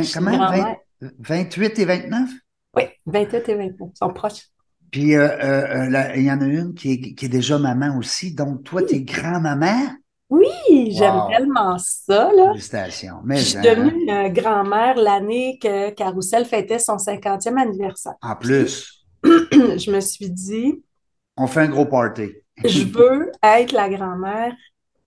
Suis 0.02 0.12
comment? 0.12 0.76
Vingt- 1.00 1.12
grand-mère. 1.18 1.18
28 1.18 1.78
et 1.78 1.84
29? 1.84 2.30
Oui, 2.76 2.82
28 3.06 3.48
et 3.48 3.54
29. 3.54 3.90
Ils 3.94 3.96
sont 3.96 4.12
proches. 4.12 4.48
Puis 4.90 5.14
euh, 5.14 5.28
euh, 5.28 5.90
euh, 5.94 6.12
il 6.16 6.24
y 6.24 6.32
en 6.32 6.40
a 6.40 6.44
une 6.46 6.74
qui 6.74 6.92
est, 6.92 7.14
qui 7.14 7.26
est 7.26 7.28
déjà 7.28 7.58
maman 7.58 7.96
aussi. 7.96 8.34
Donc, 8.34 8.64
toi, 8.64 8.82
tu 8.82 8.96
es 8.96 9.00
grand-maman? 9.02 9.96
Oui, 10.28 10.46
j'aime 10.90 11.14
Wow. 11.14 11.30
tellement 11.30 11.76
ça, 11.78 12.30
là. 12.32 12.50
Félicitations. 12.52 13.16
Mais 13.24 13.38
Je 13.38 13.44
suis 13.44 13.58
hein, 13.58 13.62
devenue 13.62 14.32
grand-mère 14.32 14.96
l'année 14.96 15.58
que 15.60 15.90
Carousel 15.90 16.44
fêtait 16.44 16.78
son 16.78 16.98
50e 16.98 17.58
anniversaire. 17.58 18.14
en 18.22 18.36
plus, 18.36 19.04
Je 19.24 19.90
me 19.90 20.00
suis 20.00 20.30
dit, 20.30 20.82
on 21.36 21.46
fait 21.46 21.60
un 21.60 21.68
gros 21.68 21.86
party. 21.86 22.30
je 22.64 22.84
veux 22.84 23.32
être 23.42 23.72
la 23.72 23.88
grand-mère 23.88 24.54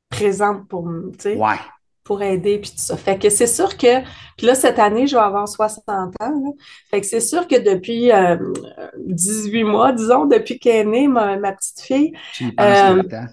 présente 0.09 0.67
pour, 0.67 0.89
tu 1.13 1.19
sais, 1.19 1.35
Ouais. 1.38 1.57
Pour 2.03 2.22
aider, 2.22 2.60
puis 2.60 2.72
tout 2.72 2.77
ça. 2.77 2.98
Fait 2.98 3.17
que 3.17 3.29
c'est 3.29 3.48
sûr 3.48 3.77
que, 3.77 4.01
puis 4.38 4.45
là, 4.48 4.55
cette 4.55 4.79
année, 4.79 5.07
je 5.07 5.15
vais 5.15 5.22
avoir 5.22 5.48
60 5.48 5.83
ans, 5.88 6.13
là. 6.19 6.51
Fait 6.91 7.01
que 7.01 7.07
c'est 7.07 7.19
sûr 7.22 7.48
que 7.48 7.55
depuis 7.60 8.12
euh, 8.12 8.38
18 9.07 9.63
mois, 9.63 9.91
disons, 9.93 10.25
depuis 10.25 10.60
qu'elle 10.60 10.88
est 10.88 10.89
née, 10.89 11.07
ma, 11.07 11.38
ma 11.38 11.51
petite 11.53 11.81
fille, 11.81 12.13
Tu 12.33 12.45
y 12.45 12.51
penses 12.51 12.65
Euh, 12.91 12.93
le 12.95 13.03
temps. 13.07 13.25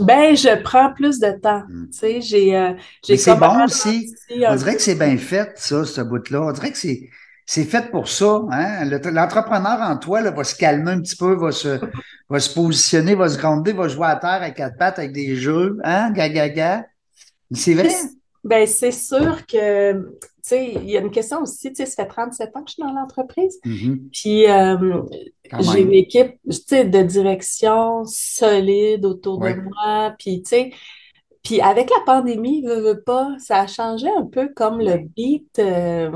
ben, 0.00 0.36
je 0.36 0.62
prends 0.62 0.92
plus 0.92 1.18
de 1.18 1.30
temps, 1.40 1.62
Mm. 1.68 1.86
tu 1.90 1.98
sais, 1.98 2.20
j'ai 2.20 2.56
euh, 2.56 2.72
j'ai 3.06 3.16
c'est 3.16 3.34
bon 3.36 3.64
aussi. 3.64 4.14
On 4.46 4.54
dirait 4.56 4.76
que 4.76 4.82
c'est 4.82 4.94
bien 4.96 5.16
fait, 5.16 5.52
ça, 5.56 5.84
ce 5.84 6.00
bout-là. 6.02 6.42
On 6.42 6.52
dirait 6.52 6.70
que 6.72 6.78
c'est, 6.78 7.08
c'est 7.46 7.64
fait 7.64 7.90
pour 7.90 8.06
ça. 8.08 8.42
Hein? 8.50 8.84
Le- 8.84 9.10
L'entrepreneur 9.10 9.80
en 9.80 9.96
toi 9.96 10.20
là, 10.20 10.30
va 10.30 10.44
se 10.44 10.54
calmer 10.54 10.90
un 10.92 11.00
petit 11.00 11.16
peu, 11.16 11.34
va 11.34 11.50
se, 11.52 11.80
va 12.28 12.38
se 12.40 12.54
positionner, 12.54 13.14
va 13.14 13.28
se 13.28 13.38
gronder, 13.38 13.72
va 13.72 13.88
jouer 13.88 14.06
à 14.08 14.16
terre 14.16 14.42
à 14.42 14.50
quatre 14.50 14.76
pattes 14.76 14.98
avec 14.98 15.12
des 15.12 15.34
jeux. 15.36 15.78
Hein? 15.84 16.10
Gaga, 16.12 16.48
gaga. 16.50 16.84
C'est 17.52 17.74
vrai. 17.74 17.90
Ben, 18.42 18.66
c'est 18.66 18.92
sûr 18.92 19.44
que, 19.46 19.92
tu 19.92 20.28
sais, 20.42 20.72
il 20.74 20.88
y 20.90 20.96
a 20.96 21.00
une 21.00 21.10
question 21.10 21.42
aussi, 21.42 21.68
tu 21.70 21.76
sais, 21.76 21.86
ça 21.86 22.04
fait 22.04 22.08
37 22.08 22.56
ans 22.56 22.62
que 22.62 22.70
je 22.70 22.74
suis 22.74 22.82
dans 22.82 22.92
l'entreprise. 22.92 23.58
Mhm. 23.66 24.08
Puis, 24.12 24.48
euh, 24.50 25.02
j'ai 25.60 25.82
une 25.82 25.92
équipe, 25.92 26.36
tu 26.48 26.56
sais, 26.66 26.84
de 26.86 27.02
direction 27.02 28.04
solide 28.06 29.04
autour 29.04 29.38
de 29.40 29.50
moi. 29.60 30.14
Puis, 30.18 30.42
tu 30.42 30.48
sais, 30.48 30.70
puis 31.42 31.60
avec 31.62 31.88
la 31.90 32.02
pandémie, 32.04 32.62
veux, 32.66 32.80
veux 32.80 33.02
pas, 33.02 33.34
ça 33.38 33.60
a 33.60 33.66
changé 33.66 34.06
un 34.16 34.26
peu 34.26 34.48
comme 34.54 34.78
le 34.80 34.98
beat. 34.98 35.58
euh, 35.58 36.10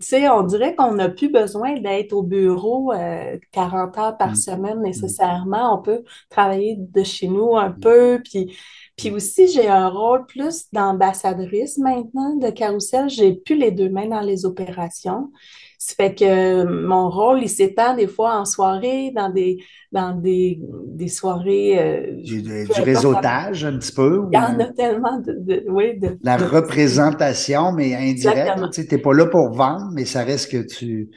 tu 0.00 0.06
sais, 0.06 0.28
on 0.28 0.42
dirait 0.42 0.74
qu'on 0.74 0.94
n'a 0.94 1.08
plus 1.10 1.30
besoin 1.30 1.78
d'être 1.80 2.12
au 2.14 2.22
bureau 2.22 2.92
euh, 2.92 3.38
40 3.52 3.96
heures 3.98 4.16
par 4.16 4.30
Mm. 4.32 4.34
semaine 4.36 4.80
nécessairement. 4.82 5.78
On 5.78 5.82
peut 5.82 6.02
travailler 6.30 6.76
de 6.78 7.02
chez 7.04 7.28
nous 7.28 7.56
un 7.56 7.70
peu. 7.72 8.20
Puis, 8.24 8.56
puis 9.00 9.10
aussi, 9.12 9.48
j'ai 9.48 9.66
un 9.68 9.88
rôle 9.88 10.26
plus 10.26 10.66
d'ambassadrice 10.72 11.78
maintenant 11.78 12.36
de 12.36 12.50
Carousel. 12.50 13.08
J'ai 13.08 13.32
plus 13.34 13.56
les 13.56 13.70
deux 13.70 13.88
mains 13.88 14.08
dans 14.08 14.20
les 14.20 14.44
opérations. 14.44 15.30
Ça 15.78 15.94
fait 15.94 16.14
que 16.14 16.64
mon 16.64 17.08
rôle, 17.08 17.42
il 17.42 17.48
s'étend 17.48 17.96
des 17.96 18.06
fois 18.06 18.38
en 18.38 18.44
soirée, 18.44 19.12
dans 19.16 19.30
des, 19.30 19.58
dans 19.90 20.12
des, 20.14 20.60
des 20.88 21.08
soirées. 21.08 21.78
euh, 21.78 22.22
Du, 22.22 22.42
réseautage 22.82 23.64
un 23.64 23.78
petit 23.78 23.92
peu. 23.92 24.22
Il 24.30 24.34
y 24.34 24.38
en 24.38 24.60
euh, 24.60 24.64
a 24.64 24.72
tellement 24.72 25.18
de, 25.18 25.32
de- 25.32 25.64
oui, 25.68 25.98
de, 25.98 26.18
la 26.22 26.36
de- 26.36 26.44
représentation, 26.44 27.72
mais 27.72 27.94
indirecte. 27.94 28.70
Tu 28.72 28.86
n'es 28.90 28.98
pas 28.98 29.14
là 29.14 29.26
pour 29.26 29.50
vendre, 29.52 29.90
mais 29.94 30.04
ça 30.04 30.22
reste 30.24 30.50
que 30.50 30.58
tu. 30.62 31.08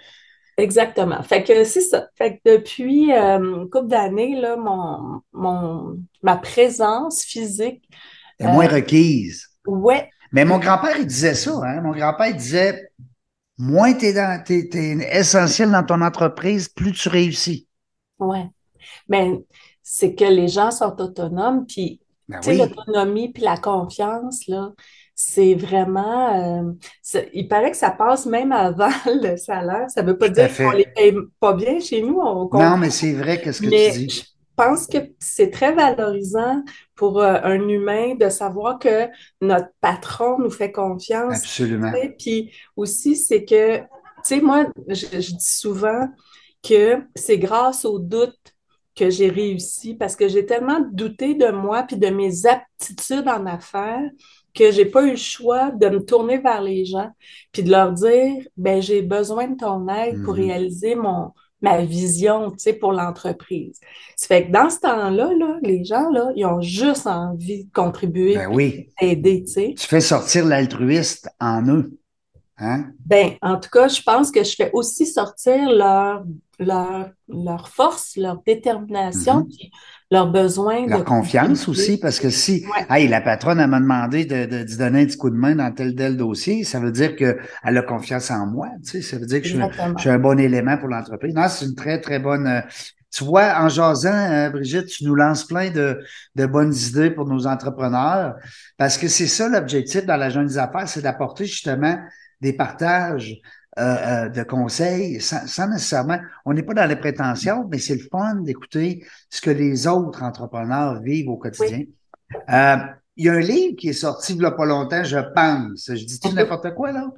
Exactement. 0.58 1.22
Fait 1.24 1.44
que 1.44 1.64
c'est 1.64 1.82
ça. 1.82 2.08
Fait 2.16 2.38
que 2.38 2.58
depuis 2.58 3.12
euh, 3.14 3.40
une 3.40 3.70
couple 3.70 3.88
d'années, 3.88 4.40
là, 4.40 4.56
mon, 4.56 5.22
mon, 5.34 5.98
ma 6.22 6.38
présence 6.38 7.24
physique, 7.24 7.84
es 8.40 8.48
moins 8.48 8.68
Euh, 8.68 8.76
requise. 8.76 9.48
ouais, 9.68 10.10
Mais 10.32 10.46
mon 10.46 10.60
grand-père, 10.60 10.98
il 11.00 11.08
disait 11.08 11.36
ça. 11.36 11.52
Hein? 11.64 11.82
Mon 11.82 11.92
grand-père, 11.94 12.28
il 12.28 12.36
disait 12.38 12.90
moins 13.58 13.94
tu 13.94 14.08
es, 14.08 14.44
t'es 14.46 15.10
essentiel 15.18 15.72
dans 15.72 15.84
ton 15.86 16.02
entreprise, 16.02 16.70
plus 16.70 16.94
tu 16.94 17.10
réussis. 17.10 17.68
ouais. 18.20 18.50
Mais 19.10 19.32
c'est 19.84 20.16
que 20.16 20.26
les 20.26 20.48
gens 20.50 20.72
sont 20.72 21.00
autonomes, 21.02 21.66
puis 21.68 22.02
Ben 22.28 22.42
oui. 22.46 22.58
l'autonomie 22.58 23.32
puis 23.34 23.44
la 23.44 23.58
confiance, 23.58 24.48
là, 24.48 24.74
c'est 25.16 25.56
vraiment... 25.56 26.68
euh, 26.68 26.74
il 27.34 27.48
paraît 27.48 27.72
que 27.72 27.78
ça 27.78 27.92
passe 27.92 28.26
même 28.26 28.52
avant 28.52 28.90
le 29.06 29.38
salaire. 29.38 29.90
Ça 29.90 30.02
veut 30.02 30.18
pas 30.18 30.30
Tout 30.30 30.34
dire 30.34 30.56
qu'on 30.56 30.72
les 30.72 30.88
paye 30.96 31.14
pas 31.40 31.54
bien 31.54 31.80
chez 31.80 32.02
nous, 32.02 32.20
on. 32.20 32.50
Non, 32.52 32.78
mais 32.78 32.90
c'est 32.90 33.14
vrai 33.14 33.42
que 33.42 33.52
ce 33.52 33.62
que 33.62 33.70
Mais 33.70 33.92
tu 33.92 34.06
dis. 34.08 34.10
je 34.10 34.24
pense 34.56 34.88
que 34.88 34.98
c'est 35.20 35.50
très 35.52 35.74
valorisant 35.74 36.64
pour 36.96 37.20
euh, 37.22 37.40
un 37.44 37.68
humain 37.68 38.16
de 38.16 38.30
savoir 38.30 38.80
que 38.80 39.08
notre 39.42 39.70
patron 39.82 40.40
nous 40.40 40.52
fait 40.52 40.72
confiance. 40.72 41.38
Absolument. 41.38 41.92
tu 41.92 42.00
sais. 42.02 42.16
Puis 42.18 42.52
aussi, 42.76 43.16
c'est 43.16 43.46
que, 43.46 43.80
tu 43.80 43.86
sais, 44.24 44.42
moi, 44.42 44.66
je, 44.88 45.06
je 45.12 45.32
dis 45.36 45.40
souvent 45.58 46.08
que 46.64 47.02
c'est 47.16 47.38
grâce 47.40 47.86
au 47.86 48.00
doute 48.00 48.38
que 48.96 49.10
j'ai 49.10 49.30
réussi 49.30 49.96
parce 49.96 50.16
que 50.16 50.28
j'ai 50.28 50.46
tellement 50.46 50.80
douté 50.92 51.34
de 51.36 51.48
moi 51.50 51.84
puis 51.84 51.98
de 51.98 52.10
mes 52.10 52.46
aptitudes 52.46 53.28
en 53.28 53.46
affaires 53.48 54.10
que 54.54 54.72
j'ai 54.72 54.86
pas 54.86 55.04
eu 55.04 55.12
le 55.12 55.16
choix 55.18 55.72
de 55.72 55.88
me 55.90 56.04
tourner 56.06 56.38
vers 56.38 56.62
les 56.62 56.86
gens 56.86 57.10
puis 57.52 57.64
de 57.64 57.72
leur 57.72 57.92
dire 57.94 58.46
ben 58.58 58.82
j'ai 58.82 59.02
besoin 59.02 59.48
de 59.48 59.58
ton 59.58 59.88
aide 59.90 60.22
pour 60.24 60.36
Mhm. 60.36 60.40
réaliser 60.42 60.96
mon 60.96 61.32
ma 61.62 61.82
vision, 61.82 62.52
tu 62.52 62.58
sais, 62.60 62.74
pour 62.74 62.92
l'entreprise. 62.92 63.80
Ça 64.18 64.28
fait 64.28 64.48
que 64.48 64.52
dans 64.52 64.70
ce 64.70 64.80
temps-là, 64.82 65.32
là, 65.34 65.60
les 65.62 65.86
gens, 65.86 66.10
là, 66.10 66.30
ils 66.36 66.46
ont 66.46 66.60
juste 66.60 67.08
envie 67.08 67.64
de 67.64 67.72
contribuer, 67.72 68.36
Ben 68.36 68.48
oui. 68.54 68.90
d'aider, 69.00 69.46
tu 69.46 69.54
sais. 69.54 69.74
Tu 69.78 69.88
fais 69.88 70.02
sortir 70.02 70.44
l'altruiste 70.46 71.30
en 71.40 71.66
eux. 71.70 71.98
Hein? 72.58 72.92
Ben, 73.06 73.32
en 73.42 73.58
tout 73.60 73.70
cas, 73.70 73.88
je 73.88 74.02
pense 74.02 74.30
que 74.32 74.44
je 74.44 74.56
fais 74.56 74.72
aussi 74.74 75.06
sortir 75.06 75.70
leur, 75.72 76.24
leur, 76.60 77.10
leur 77.30 77.70
force, 77.70 78.16
leur 78.18 78.42
détermination, 78.46 79.40
Mhm. 79.40 79.48
puis 79.48 79.72
leur 80.14 80.32
besoin 80.32 80.86
de 80.86 80.90
Leur 80.92 81.04
confiance 81.04 81.68
aussi, 81.68 81.98
parce 82.00 82.20
que 82.20 82.30
si 82.30 82.66
Ouais. 82.68 82.86
hey, 83.02 83.08
la 83.10 83.22
patronne 83.22 83.60
elle 83.60 83.70
m'a 83.70 83.80
demandé 83.82 84.26
de, 84.26 84.46
de, 84.46 84.78
donner 84.78 85.02
un 85.02 85.06
petit 85.06 85.18
coup 85.18 85.30
de 85.30 85.36
main 85.36 85.56
dans 85.56 85.72
tel 85.74 85.96
tel 85.96 86.16
dossier, 86.18 86.64
ça 86.64 86.80
veut 86.80 86.92
dire 86.92 87.16
qu'elle 87.18 87.38
a 87.64 87.82
confiance 87.82 88.32
en 88.32 88.46
moi. 88.48 88.70
Tu 88.84 88.92
sais, 88.92 89.02
ça 89.02 89.18
veut 89.18 89.26
dire 89.26 89.42
que 89.42 89.48
je, 89.48 89.54
suis- 89.56 89.62
Exactement. 89.62 89.98
je 89.98 90.02
suis 90.02 90.10
un 90.10 90.20
bon 90.20 90.40
élément 90.40 90.78
pour 90.78 90.88
l'entreprise. 90.90 91.34
Non, 91.36 91.48
c'est 91.50 91.66
une 91.66 91.76
très, 91.76 92.00
très 92.02 92.20
bonne. 92.20 92.48
euh, 92.48 92.62
tu 93.12 93.24
vois, 93.26 93.56
en 93.60 93.70
jasant, 93.70 94.10
euh, 94.12 94.50
Brigitte, 94.50 94.88
tu 94.88 95.06
nous 95.06 95.14
lances 95.16 95.44
plein 95.46 95.70
de, 95.70 96.00
de 96.36 96.46
bonnes 96.48 96.74
idées 96.74 97.12
pour 97.12 97.28
nos 97.28 97.46
entrepreneurs, 97.46 98.36
parce 98.78 98.98
que 98.98 99.08
c'est 99.08 99.28
ça 99.28 99.50
l'objectif 99.50 100.06
dans 100.06 100.18
la 100.18 100.30
jeune 100.32 100.48
des 100.48 100.58
affaires, 100.58 100.88
c'est 100.90 101.02
d'apporter 101.04 101.46
justement 101.46 101.98
des 102.42 102.54
partages 102.54 103.36
euh, 103.80 104.26
euh, 104.26 104.30
de 104.30 104.44
conseils 104.44 105.20
sans, 105.20 105.48
sans 105.48 105.68
nécessairement. 105.68 106.20
On 106.46 106.54
n'est 106.54 106.62
pas 106.62 106.76
dans 106.76 106.86
les 106.86 106.96
prétentions, 106.96 107.68
mais 107.72 107.80
c'est 107.80 107.96
le 107.96 108.08
fun 108.12 108.36
d'écouter 108.36 109.04
ce 109.32 109.42
que 109.42 109.50
les 109.50 109.88
autres 109.88 110.22
entrepreneurs 110.22 111.02
vivent 111.02 111.30
au 111.30 111.38
quotidien. 111.38 111.84
Euh, 112.52 112.78
il 113.16 113.26
y 113.26 113.30
a 113.30 113.34
un 113.34 113.40
livre 113.40 113.76
qui 113.76 113.90
est 113.90 113.94
sorti 113.94 114.34
il 114.34 114.40
n'y 114.40 114.46
a 114.46 114.52
pas 114.52 114.66
longtemps, 114.66 115.04
je 115.04 115.18
pense. 115.34 115.90
Je 115.90 116.06
dis-tu 116.06 116.30
n'importe 116.36 116.74
quoi, 116.76 116.92
là? 116.92 117.12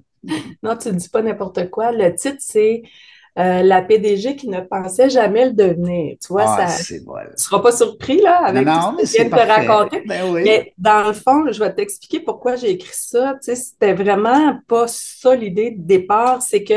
Non, 0.64 0.78
tu 0.78 0.88
ne 0.90 0.94
dis 0.94 1.10
pas 1.10 1.22
n'importe 1.22 1.70
quoi. 1.70 1.92
Le 1.92 2.16
titre, 2.16 2.40
c'est 2.40 2.84
euh, 3.38 3.62
La 3.64 3.82
PDG 3.82 4.36
qui 4.36 4.48
ne 4.48 4.62
pensait 4.62 5.10
jamais 5.10 5.46
le 5.46 5.54
devenir. 5.54 6.16
Tu 6.22 6.28
vois, 6.30 6.46
Ah, 6.48 6.68
ça, 6.68 6.96
bon. 7.06 7.14
tu 7.26 7.32
ne 7.32 7.38
seras 7.38 7.60
pas 7.60 7.72
surpris, 7.72 8.22
là, 8.22 8.46
avec 8.46 8.66
non, 8.66 8.94
tout 8.98 9.06
ce 9.06 9.18
que 9.18 9.24
je 9.24 9.24
viens 9.24 9.26
de 9.26 9.30
te 9.30 9.36
raconter. 9.68 10.04
Ben 10.06 10.32
oui. 10.32 10.42
Mais 10.44 10.74
dans 10.78 11.08
le 11.08 11.14
fond, 11.14 11.52
je 11.52 11.60
vais 11.60 11.74
t'expliquer 11.74 12.20
pourquoi 12.22 12.56
j'ai 12.56 12.72
écrit 12.72 12.90
ça. 12.94 13.34
Tu 13.44 13.54
sais, 13.54 13.56
c'était 13.56 13.94
vraiment 13.94 14.60
pas 14.68 14.86
ça 14.88 15.36
l'idée 15.36 15.72
de 15.72 15.82
départ. 15.82 16.42
C'est 16.42 16.64
que 16.64 16.74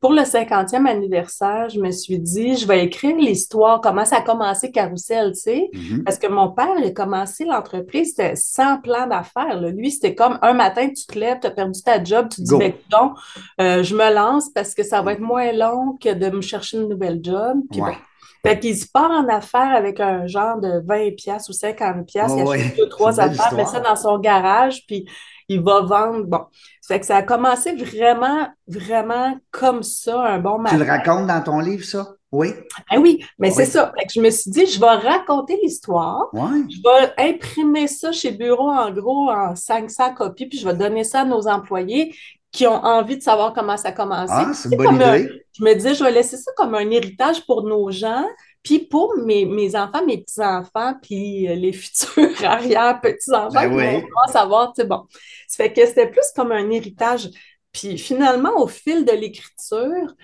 pour 0.00 0.12
le 0.12 0.22
50e 0.22 0.86
anniversaire, 0.86 1.68
je 1.68 1.78
me 1.78 1.90
suis 1.90 2.18
dit, 2.18 2.56
je 2.56 2.66
vais 2.66 2.84
écrire 2.84 3.16
l'histoire, 3.16 3.80
comment 3.82 4.04
ça 4.04 4.16
a 4.16 4.22
commencé 4.22 4.70
Carousel, 4.70 5.32
tu 5.32 5.40
sais. 5.40 5.70
Mhm. 5.74 6.04
Parce 6.04 6.18
que 6.18 6.26
mon 6.26 6.50
père, 6.50 6.74
il 6.78 6.84
a 6.84 6.90
commencé 6.90 7.44
l'entreprise, 7.44 8.14
c'était 8.16 8.34
sans 8.34 8.80
plan 8.80 9.06
d'affaires. 9.06 9.60
là. 9.60 9.68
Lui, 9.70 9.90
c'était 9.90 10.14
comme 10.14 10.38
un 10.40 10.54
matin, 10.54 10.88
tu 10.88 11.04
te 11.06 11.18
lèves, 11.18 11.40
tu 11.40 11.46
as 11.48 11.50
perdu 11.50 11.82
ta 11.82 12.02
job, 12.02 12.28
tu 12.30 12.42
te 12.42 12.48
dis, 12.48 12.56
ben, 12.56 12.72
donc, 12.90 13.12
je 13.58 13.94
me 13.94 14.14
lance 14.14 14.48
parce 14.54 14.74
que 14.74 14.82
ça 14.82 15.02
va 15.02 15.12
être 15.12 15.20
moins 15.20 15.52
long 15.52 15.98
que 16.02 16.14
de 16.14 16.30
me 16.30 16.40
chercher 16.40 16.78
une 16.78 16.88
nouvelle 16.88 17.20
job. 17.22 17.58
Puis 17.70 17.80
Ouais. 17.80 17.96
Fait 18.42 18.58
qu'il 18.58 18.74
se 18.74 18.86
part 18.90 19.10
en 19.10 19.28
affaires 19.28 19.74
avec 19.74 20.00
un 20.00 20.26
genre 20.26 20.58
de 20.58 20.80
20 20.86 21.14
pièces 21.14 21.50
ou 21.50 21.52
50 21.52 22.06
pièces, 22.06 22.32
il 22.34 22.40
achète 22.40 22.46
ouais. 22.48 22.74
deux, 22.78 22.88
trois 22.88 23.20
affaires, 23.20 23.52
met 23.54 23.66
ça 23.66 23.80
dans 23.80 23.96
son 23.96 24.18
garage, 24.18 24.86
puis 24.86 25.04
il 25.52 25.60
va 25.62 25.80
vendre. 25.82 26.24
Bon. 26.24 26.44
Ça 26.80 26.94
fait 26.94 27.00
que 27.00 27.06
ça 27.06 27.16
a 27.16 27.22
commencé 27.22 27.74
vraiment, 27.74 28.48
vraiment 28.68 29.36
comme 29.50 29.82
ça, 29.82 30.20
un 30.20 30.38
bon 30.38 30.62
Tu 30.64 30.74
le 30.76 30.84
matin. 30.84 30.92
racontes 30.98 31.26
dans 31.26 31.42
ton 31.42 31.60
livre, 31.60 31.84
ça? 31.84 32.14
Oui? 32.32 32.52
Ben 32.90 32.98
oui, 33.00 33.24
mais 33.40 33.50
c'est 33.50 33.64
ça. 33.66 33.92
Fait 33.98 34.06
que 34.06 34.12
je 34.14 34.20
me 34.20 34.30
suis 34.30 34.50
dit, 34.52 34.64
je 34.66 34.78
vais 34.78 34.86
raconter 34.86 35.58
l'histoire. 35.62 36.28
Je 36.32 36.80
vais 37.18 37.30
imprimer 37.34 37.88
ça 37.88 38.12
chez 38.12 38.30
Bureau 38.30 38.70
en 38.70 38.90
gros 38.92 39.28
en 39.30 39.56
500 39.56 40.14
copies, 40.14 40.46
puis 40.46 40.58
je 40.58 40.64
vais 40.68 40.74
donner 40.74 41.02
ça 41.02 41.22
à 41.22 41.24
nos 41.24 41.48
employés 41.48 42.14
qui 42.52 42.66
ont 42.68 42.84
envie 42.84 43.16
de 43.16 43.22
savoir 43.22 43.52
comment 43.52 43.76
ça 43.76 43.88
a 43.88 43.92
commencé. 43.92 44.32
Ah, 44.34 44.50
c'est 44.54 44.68
une 44.70 44.76
bonne 44.76 45.02
un- 45.02 45.16
idée. 45.18 45.44
je 45.58 45.64
me 45.64 45.74
disais, 45.74 45.94
je 45.94 46.02
vais 46.04 46.10
laisser 46.12 46.36
ça 46.36 46.52
comme 46.56 46.74
un 46.76 46.88
héritage 46.90 47.44
pour 47.46 47.62
nos 47.64 47.90
gens, 47.90 48.24
puis 48.62 48.80
pour 48.80 49.16
mes, 49.16 49.46
mes 49.46 49.74
enfants, 49.74 50.04
mes 50.04 50.18
petits-enfants, 50.18 50.94
puis 51.02 51.48
euh, 51.48 51.54
les 51.54 51.72
futurs 51.74 52.44
arrière-petits-enfants 52.44 53.50
Ben 53.54 53.70
qui 53.70 53.76
oui. 53.76 53.84
vont 53.84 53.90
vraiment 54.00 54.32
savoir, 54.32 54.72
tu 54.72 54.82
sais, 54.82 54.86
bon. 54.88 55.04
Ça 55.48 55.64
fait 55.64 55.72
que 55.72 55.86
c'était 55.86 56.10
plus 56.10 56.26
comme 56.36 56.52
un 56.52 56.70
héritage. 56.70 57.30
Puis 57.72 57.98
finalement, 57.98 58.60
au 58.60 58.66
fil 58.66 59.04
de 59.04 59.12
l'écriture, 59.12 60.14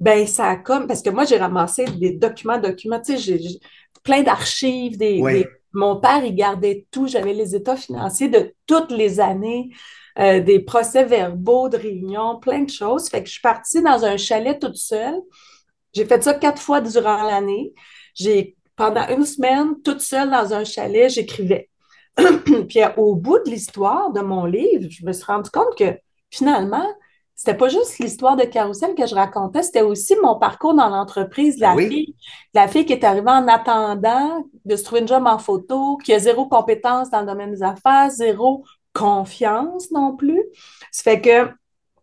ben 0.00 0.26
ça 0.26 0.50
a 0.50 0.56
comme, 0.56 0.86
parce 0.86 1.02
que 1.02 1.10
moi, 1.10 1.24
j'ai 1.24 1.36
ramassé 1.36 1.84
des 1.84 2.12
documents, 2.12 2.58
documents, 2.58 3.00
tu 3.00 3.18
sais, 3.18 3.38
j'ai 3.38 3.58
plein 4.02 4.22
d'archives, 4.22 4.96
des, 4.96 5.20
Oui. 5.20 5.32
des 5.34 5.46
Mon 5.72 5.96
père, 5.96 6.24
il 6.24 6.34
gardait 6.34 6.86
tout. 6.90 7.06
J'avais 7.06 7.34
les 7.34 7.54
états 7.54 7.76
financiers 7.76 8.28
de 8.28 8.54
toutes 8.66 8.90
les 8.92 9.20
années, 9.20 9.70
euh, 10.18 10.40
des 10.40 10.60
procès-verbaux 10.60 11.68
de 11.68 11.76
réunions, 11.76 12.38
plein 12.38 12.62
de 12.62 12.70
choses. 12.70 13.08
Fait 13.08 13.20
que 13.20 13.26
je 13.26 13.32
suis 13.32 13.42
partie 13.42 13.82
dans 13.82 14.04
un 14.04 14.16
chalet 14.16 14.58
toute 14.58 14.76
seule. 14.76 15.20
J'ai 15.96 16.04
fait 16.04 16.22
ça 16.22 16.34
quatre 16.34 16.60
fois 16.60 16.82
durant 16.82 17.22
l'année. 17.22 17.72
J'ai, 18.14 18.54
pendant 18.76 19.08
une 19.08 19.24
semaine, 19.24 19.80
toute 19.82 20.02
seule 20.02 20.30
dans 20.30 20.52
un 20.52 20.62
chalet, 20.62 21.08
j'écrivais. 21.08 21.70
Puis 22.68 22.80
au 22.98 23.14
bout 23.14 23.38
de 23.38 23.50
l'histoire 23.50 24.12
de 24.12 24.20
mon 24.20 24.44
livre, 24.44 24.88
je 24.90 25.06
me 25.06 25.12
suis 25.12 25.24
rendu 25.24 25.48
compte 25.48 25.74
que 25.74 25.98
finalement, 26.30 26.86
c'était 27.34 27.56
pas 27.56 27.70
juste 27.70 27.98
l'histoire 27.98 28.36
de 28.36 28.44
Carousel 28.44 28.94
que 28.94 29.06
je 29.06 29.14
racontais, 29.14 29.62
c'était 29.62 29.80
aussi 29.80 30.16
mon 30.22 30.38
parcours 30.38 30.74
dans 30.74 30.90
l'entreprise, 30.90 31.58
la 31.58 31.74
oui. 31.74 31.88
fille, 31.88 32.14
la 32.52 32.68
fille 32.68 32.84
qui 32.84 32.92
est 32.92 33.04
arrivée 33.04 33.30
en 33.30 33.48
attendant 33.48 34.44
de 34.66 34.76
se 34.76 34.84
trouver 34.84 35.00
une 35.00 35.08
job 35.08 35.26
en 35.26 35.38
photo, 35.38 35.96
qui 35.96 36.12
a 36.12 36.18
zéro 36.18 36.46
compétence 36.46 37.08
dans 37.08 37.20
le 37.20 37.26
domaine 37.26 37.52
des 37.52 37.62
affaires, 37.62 38.10
zéro 38.10 38.64
confiance 38.92 39.90
non 39.90 40.14
plus. 40.14 40.42
Ça 40.92 41.04
fait 41.04 41.20
que 41.22 41.50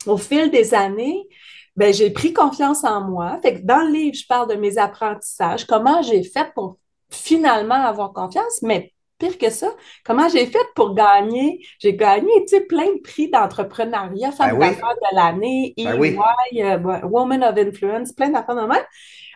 au 0.07 0.17
fil 0.17 0.50
des 0.50 0.73
années, 0.73 1.27
ben, 1.75 1.94
j'ai 1.94 2.12
pris 2.12 2.34
confiance 2.34 2.84
en 2.84 3.01
moi. 3.01 3.39
Fait 3.42 3.56
que 3.56 3.65
dans 3.65 3.82
le 3.86 3.92
livre, 3.92 4.15
je 4.15 4.27
parle 4.27 4.50
de 4.50 4.56
mes 4.56 4.77
apprentissages, 4.77 5.65
comment 5.65 6.01
j'ai 6.01 6.24
fait 6.24 6.51
pour 6.53 6.77
finalement 7.10 7.75
avoir 7.75 8.13
confiance, 8.13 8.62
mais 8.62 8.92
pire 9.20 9.38
que 9.38 9.50
ça, 9.50 9.70
comment 10.03 10.27
j'ai 10.30 10.46
fait 10.48 10.65
pour 10.75 10.96
gagner? 10.96 11.60
J'ai 11.80 11.96
gagné, 11.96 12.32
tu 12.48 12.58
sais, 12.58 12.62
plein 12.62 12.86
de 12.94 13.01
prix 13.01 13.30
d'entrepreneuriat, 13.30 14.32
femme 14.32 14.58
Ben 14.58 14.70
oui. 14.72 14.75
de 14.75 15.15
l'année, 15.15 15.74
Ben. 15.77 16.03
EY, 16.03 16.63
euh, 16.63 16.77
Woman 17.08 17.44
of 17.44 17.58
Influence, 17.58 18.12
plein 18.12 18.30
d'affaires 18.30 18.56
de 18.56 18.62
même. 18.68 18.84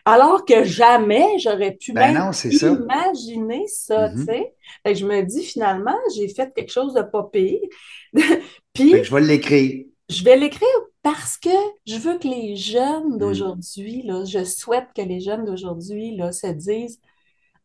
Alors 0.06 0.46
que 0.46 0.63
jamais 0.63 1.38
j'aurais 1.39 1.74
pu 1.74 1.91
Ben 1.94 2.13
même 2.13 2.24
non, 2.25 2.32
c'est 2.32 2.51
ça. 2.51 2.70
imaginer 2.70 3.65
ça, 3.67 4.10
Mhm. 4.10 4.15
tu 4.20 4.25
sais. 4.25 4.53
Fait 4.84 4.94
que 4.94 5.00
je 5.00 5.06
me 5.06 5.22
dis, 5.24 5.44
finalement, 5.44 5.98
j'ai 6.15 6.27
fait 6.29 6.53
quelque 6.56 6.72
chose 6.72 6.94
de 6.94 7.01
pas 7.01 7.24
pire. 7.32 7.60
Puis, 8.74 8.91
Fait 8.91 9.00
que 9.01 9.03
je 9.08 9.13
vais 9.13 9.22
l'écrire. 9.22 9.86
je 10.10 10.24
vais 10.24 10.38
l'écrire 10.38 10.67
parce 11.09 11.37
que 11.37 11.49
je 11.85 11.97
veux 11.97 12.17
que 12.17 12.27
les 12.27 12.53
Mm. 12.53 12.55
jeunes 12.57 13.17
d'aujourd'hui, 13.17 14.01
là, 14.03 14.25
je 14.25 14.43
souhaite 14.43 14.87
que 14.95 15.01
les 15.01 15.19
jeunes 15.19 15.45
d'aujourd'hui, 15.45 16.15
là, 16.15 16.31
se 16.31 16.47
disent, 16.47 16.99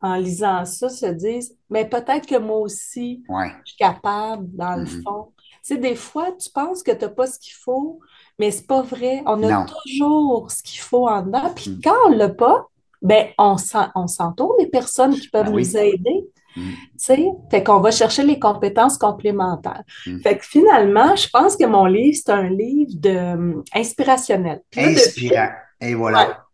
en 0.00 0.16
lisant 0.16 0.64
ça, 0.64 0.88
se 0.88 1.06
disent, 1.06 1.56
mais 1.70 1.88
peut-être 1.88 2.26
que 2.26 2.38
moi 2.38 2.58
aussi, 2.58 3.22
Ouais. 3.28 3.50
je 3.64 3.70
suis 3.70 3.76
capable, 3.78 4.46
dans 4.56 4.76
le 4.76 4.82
Mhm. 4.84 5.02
fond. 5.02 5.28
Tu 5.64 5.74
sais, 5.74 5.76
des 5.78 5.94
fois, 5.94 6.32
tu 6.32 6.50
penses 6.50 6.82
que 6.82 6.90
tu 6.92 7.04
n'as 7.04 7.08
pas 7.08 7.26
ce 7.26 7.38
qu'il 7.38 7.54
faut, 7.54 8.00
mais 8.38 8.50
c'est 8.50 8.66
pas 8.66 8.82
vrai. 8.82 9.22
On 9.26 9.42
a 9.44 9.50
Non. 9.60 9.66
toujours 9.84 10.50
ce 10.50 10.62
qu'il 10.62 10.80
faut 10.80 11.08
en 11.08 11.22
dedans. 11.22 11.50
Puis 11.54 11.70
Mhm. 11.70 11.80
quand 11.84 11.96
on 12.06 12.10
l'a 12.10 12.28
pas, 12.28 12.66
ben, 13.00 13.28
on 13.38 13.56
s'en- 13.58 13.90
on 13.94 14.06
s'entoure 14.08 14.56
des 14.58 14.66
personnes 14.68 15.14
qui 15.14 15.28
peuvent 15.28 15.46
Ben 15.46 15.54
oui. 15.54 15.62
nous 15.62 15.76
aider. 15.76 16.30
Mhm. 16.56 16.72
Tu 16.72 16.76
sais, 16.98 17.24
fait 17.50 17.62
qu'on 17.64 17.80
va 17.80 17.90
chercher 17.90 18.22
les 18.24 18.38
compétences 18.38 18.98
complémentaires. 18.98 19.82
Mm. 20.06 20.18
Fait 20.20 20.36
que 20.38 20.44
finalement, 20.44 21.16
je 21.16 21.28
pense 21.28 21.56
que 21.56 21.64
mon 21.66 21.86
livre, 21.86 22.16
c'est 22.24 22.32
un 22.32 22.48
livre 22.50 22.92
de, 22.94 23.16
hum, 23.34 23.64
inspirationnel. 23.74 24.60
Depuis- 24.70 24.84
Inspirant. 24.96 25.48
Et 25.80 25.94
voilà. 25.94 26.44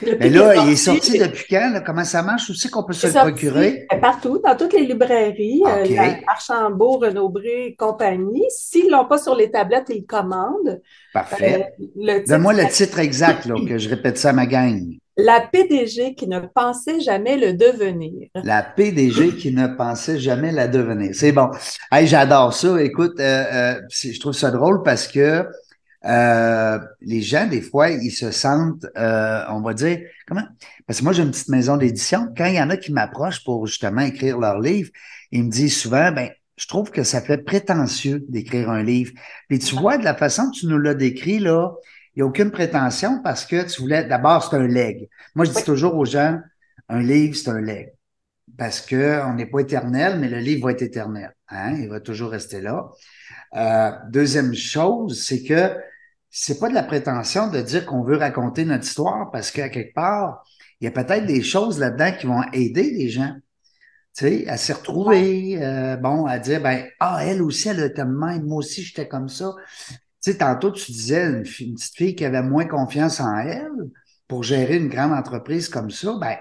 depuis 0.00 0.16
Mais 0.20 0.30
là, 0.30 0.54
est 0.54 0.66
il 0.66 0.72
est 0.72 0.76
sorti, 0.76 1.18
depuis 1.18 1.44
quand? 1.50 1.70
là? 1.72 1.80
Comment 1.80 2.04
ça 2.04 2.22
marche? 2.22 2.48
Où 2.48 2.54
c'est 2.54 2.70
qu'on 2.70 2.84
peut 2.84 2.92
se 2.94 3.06
le 3.08 3.12
sorti 3.12 3.30
procurer? 3.32 3.86
partout, 4.00 4.40
dans 4.44 4.56
toutes 4.56 4.72
les 4.72 4.86
librairies, 4.86 5.62
euh, 5.66 5.84
OK. 5.84 5.90
la- 5.90 6.16
Archambault, 6.28 6.98
Renaud-Bré 6.98 7.66
et 7.66 7.74
compagnie. 7.76 8.44
S'ils 8.48 8.90
l'ont 8.90 9.04
pas 9.06 9.18
sur 9.18 9.34
les 9.34 9.50
tablettes, 9.50 9.86
ils 9.90 10.00
le 10.00 10.06
commandent. 10.06 10.80
Parfait. 11.12 11.68
Euh, 12.08 12.20
Donne-moi 12.26 12.54
le 12.54 12.68
titre 12.68 12.98
exact, 13.00 13.44
là, 13.44 13.54
que 13.68 13.76
je 13.76 13.88
répète 13.88 14.16
ça 14.18 14.30
à 14.30 14.32
ma 14.32 14.46
gang. 14.46 14.94
La 15.24 15.40
PDG 15.40 16.14
qui 16.16 16.26
ne 16.26 16.40
pensait 16.40 17.00
jamais 17.00 17.36
le 17.36 17.54
devenir. 17.54 18.28
La 18.42 18.62
PDG 18.62 19.36
qui 19.36 19.52
ne 19.52 19.68
pensait 19.68 20.18
jamais 20.18 20.50
la 20.50 20.66
devenir. 20.66 21.14
C'est 21.14 21.30
bon. 21.30 21.50
Hey, 21.92 22.08
j'adore 22.08 22.52
ça. 22.52 22.82
Écoute, 22.82 23.20
euh, 23.20 23.44
euh, 23.52 23.80
je 23.88 24.18
trouve 24.18 24.32
ça 24.32 24.50
drôle 24.50 24.82
parce 24.82 25.06
que 25.06 25.46
euh, 26.04 26.78
les 27.00 27.22
gens, 27.22 27.46
des 27.46 27.62
fois, 27.62 27.90
ils 27.90 28.10
se 28.10 28.32
sentent, 28.32 28.84
euh, 28.98 29.44
on 29.50 29.60
va 29.60 29.74
dire, 29.74 30.00
comment? 30.26 30.42
Parce 30.88 30.98
que 30.98 31.04
moi, 31.04 31.12
j'ai 31.12 31.22
une 31.22 31.30
petite 31.30 31.50
maison 31.50 31.76
d'édition. 31.76 32.26
Quand 32.36 32.46
il 32.46 32.56
y 32.56 32.60
en 32.60 32.70
a 32.70 32.76
qui 32.76 32.92
m'approchent 32.92 33.44
pour 33.44 33.66
justement 33.68 34.02
écrire 34.02 34.38
leur 34.38 34.58
livre, 34.58 34.90
ils 35.30 35.44
me 35.44 35.50
disent 35.50 35.76
souvent, 35.76 36.10
ben, 36.10 36.30
je 36.56 36.66
trouve 36.66 36.90
que 36.90 37.04
ça 37.04 37.20
fait 37.20 37.38
prétentieux 37.38 38.24
d'écrire 38.28 38.70
un 38.70 38.82
livre. 38.82 39.12
Puis 39.48 39.60
tu 39.60 39.76
vois, 39.76 39.98
de 39.98 40.04
la 40.04 40.14
façon 40.14 40.50
que 40.50 40.58
tu 40.58 40.66
nous 40.66 40.78
l'as 40.78 40.94
décrit, 40.94 41.38
là, 41.38 41.70
il 42.14 42.18
n'y 42.18 42.22
a 42.22 42.26
aucune 42.26 42.50
prétention 42.50 43.20
parce 43.22 43.46
que 43.46 43.62
tu 43.70 43.80
voulais, 43.82 44.04
d'abord, 44.04 44.44
c'est 44.44 44.56
un 44.56 44.66
leg. 44.66 45.08
Moi, 45.34 45.44
je 45.46 45.52
dis 45.52 45.56
Oui. 45.56 45.64
toujours 45.64 45.96
aux 45.96 46.04
gens, 46.04 46.40
un 46.88 47.00
livre, 47.02 47.36
c'est 47.36 47.48
un 47.50 47.60
leg. 47.60 47.92
Parce 48.58 48.80
que 48.80 49.22
on 49.24 49.34
n'est 49.34 49.46
pas 49.46 49.60
éternel, 49.60 50.18
mais 50.20 50.28
le 50.28 50.38
livre 50.38 50.66
va 50.66 50.72
être 50.72 50.82
éternel. 50.82 51.34
Hein? 51.48 51.76
Il 51.78 51.88
va 51.88 52.00
toujours 52.00 52.30
rester 52.30 52.60
là. 52.60 52.90
Euh, 53.54 53.92
deuxième 54.10 54.54
chose, 54.54 55.22
c'est 55.24 55.42
que 55.42 55.74
c'est 56.30 56.58
pas 56.58 56.68
de 56.68 56.74
la 56.74 56.82
prétention 56.82 57.48
de 57.50 57.60
dire 57.60 57.86
qu'on 57.86 58.02
veut 58.02 58.16
raconter 58.16 58.64
notre 58.64 58.84
histoire 58.84 59.30
parce 59.30 59.50
qu'à 59.50 59.68
quelque 59.68 59.94
part, 59.94 60.44
il 60.80 60.84
y 60.84 60.88
a 60.88 60.90
peut-être 60.90 61.26
des 61.26 61.42
choses 61.42 61.78
là-dedans 61.78 62.12
qui 62.18 62.26
vont 62.26 62.42
aider 62.52 62.90
les 62.90 63.08
gens. 63.08 63.34
Tu 64.16 64.26
sais, 64.26 64.48
à 64.48 64.56
s'y 64.58 64.72
retrouver, 64.72 65.58
euh, 65.62 65.96
bon, 65.96 66.26
à 66.26 66.38
dire, 66.38 66.60
ben, 66.62 66.86
ah, 67.00 67.20
elle 67.24 67.40
aussi, 67.42 67.68
elle 67.68 67.80
était 67.80 68.04
même, 68.04 68.44
moi 68.44 68.58
aussi, 68.58 68.82
j'étais 68.82 69.08
comme 69.08 69.28
ça. 69.28 69.54
Tu 70.22 70.30
sais, 70.30 70.38
tantôt, 70.38 70.70
tu 70.70 70.92
disais 70.92 71.24
une, 71.24 71.42
petite 71.42 71.96
fille 71.96 72.14
qui 72.14 72.24
avait 72.24 72.42
moins 72.42 72.64
confiance 72.64 73.20
en 73.20 73.36
elle 73.38 73.70
pour 74.28 74.44
gérer 74.44 74.76
une 74.76 74.88
grande 74.88 75.12
entreprise 75.12 75.68
comme 75.68 75.90
ça, 75.90 76.14
ben, 76.20 76.36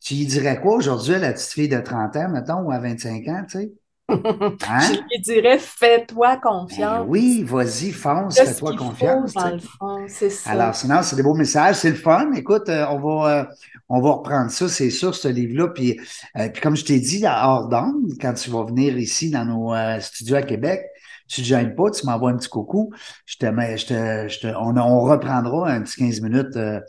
tu 0.00 0.14
y 0.14 0.26
dirais 0.26 0.60
quoi 0.60 0.76
aujourd'hui 0.76 1.14
à 1.14 1.18
la 1.18 1.32
petite 1.32 1.50
fille 1.50 1.68
de 1.68 1.78
30 1.78 2.16
ans, 2.16 2.28
mettons, 2.30 2.60
ou 2.62 2.72
à 2.72 2.78
25 2.78 3.28
ans, 3.28 3.42
tu 3.50 3.58
sais? 3.58 3.72
Hein? 4.08 4.80
Je 4.80 5.00
lui 5.00 5.20
dirais, 5.22 5.58
fais-toi 5.58 6.36
Ben 6.36 6.40
confiance. 6.40 7.04
oui, 7.08 7.42
vas-y, 7.44 7.92
fonce, 7.92 8.36
Fais 8.36 8.46
ce 8.46 8.52
fais-toi 8.54 8.72
faut, 8.72 8.78
confiance. 8.78 9.34
dans 9.34 9.50
le 9.50 9.58
fond, 9.58 10.06
c'est 10.08 10.30
ça. 10.30 10.50
Alors, 10.50 10.74
sinon, 10.74 11.02
c'est 11.02 11.16
des 11.16 11.22
beaux 11.22 11.34
messages, 11.34 11.76
c'est 11.76 11.90
le 11.90 11.96
fun. 11.96 12.32
Écoute, 12.32 12.70
euh, 12.70 12.86
on 12.88 12.98
va, 12.98 13.40
euh, 13.40 13.44
on 13.90 14.00
va 14.00 14.12
reprendre 14.12 14.50
ça, 14.50 14.68
c'est 14.68 14.88
sûr, 14.88 15.14
ce 15.14 15.28
livre-là. 15.28 15.68
Puis, 15.68 16.00
euh, 16.38 16.48
puis 16.48 16.62
comme 16.62 16.74
je 16.74 16.86
t'ai 16.86 17.00
dit, 17.00 17.26
à 17.26 17.50
hors 17.50 17.68
d'onde, 17.68 18.12
quand 18.18 18.32
tu 18.32 18.48
vas 18.48 18.64
venir 18.64 18.96
ici 18.96 19.30
dans 19.30 19.44
nos 19.44 19.74
studios 20.00 20.36
à 20.36 20.42
Québec, 20.42 20.86
tu 21.28 21.42
te 21.42 21.46
gênes 21.46 21.74
pas, 21.74 21.90
tu 21.90 22.04
m'envoies 22.06 22.30
un 22.30 22.36
petit 22.36 22.48
coucou. 22.48 22.90
Je 23.26 23.36
te 23.36 23.46
mets, 23.46 23.76
je 23.76 23.86
te, 23.86 24.28
je 24.28 24.40
te, 24.40 24.46
on, 24.48 24.76
on 24.76 25.00
reprendra 25.00 25.68
un 25.70 25.82
petit 25.82 25.96
15 25.96 26.20
minutes 26.22 26.56
euh, 26.56 26.80